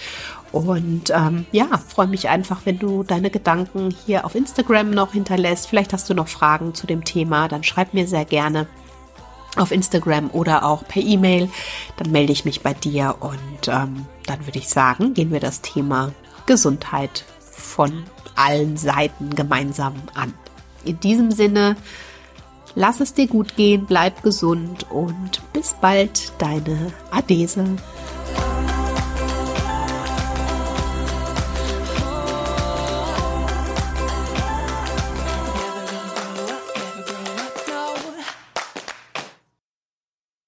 Und 0.52 1.12
ähm, 1.12 1.46
ja, 1.52 1.68
freue 1.78 2.08
mich 2.08 2.30
einfach, 2.30 2.62
wenn 2.66 2.80
du 2.80 3.04
deine 3.04 3.30
Gedanken 3.30 3.96
hier 4.06 4.26
auf 4.26 4.36
Instagram 4.36 4.90
noch 4.90 5.14
hinterlässt. 5.14 5.68
Vielleicht 5.68 5.94
hast 5.94 6.10
du 6.10 6.14
noch 6.14 6.28
Fragen 6.28 6.74
zu 6.74 6.88
dem 6.88 7.06
Thema, 7.06 7.48
dann 7.48 7.64
schreib 7.64 7.94
mir 7.94 8.08
sehr 8.08 8.26
gerne 8.26 8.68
auf 9.58 9.72
Instagram 9.72 10.30
oder 10.32 10.66
auch 10.66 10.88
per 10.88 11.02
E-Mail. 11.02 11.50
Dann 11.98 12.12
melde 12.12 12.32
ich 12.32 12.46
mich 12.46 12.62
bei 12.62 12.74
dir 12.74 13.16
und 13.20 13.68
ähm, 13.68 14.06
dann 14.26 14.46
würde 14.46 14.60
ich 14.60 14.70
sagen, 14.70 15.14
gehen 15.14 15.32
wir 15.32 15.40
das 15.40 15.62
Thema 15.62 16.12
Gesundheit 16.46 17.26
von 17.40 18.04
allen 18.36 18.78
Seiten 18.78 19.36
gemeinsam 19.36 19.94
an. 20.14 20.34
In 20.84 21.00
diesem 21.00 21.32
Sinne, 21.32 21.76
lass 22.76 23.00
es 23.00 23.14
dir 23.14 23.28
gut 23.28 23.56
gehen, 23.56 23.86
bleib 23.86 24.24
gesund 24.24 24.90
und 24.90 25.42
bis 25.54 25.76
bald, 25.80 26.32
deine 26.40 26.94
Adese. 27.12 27.66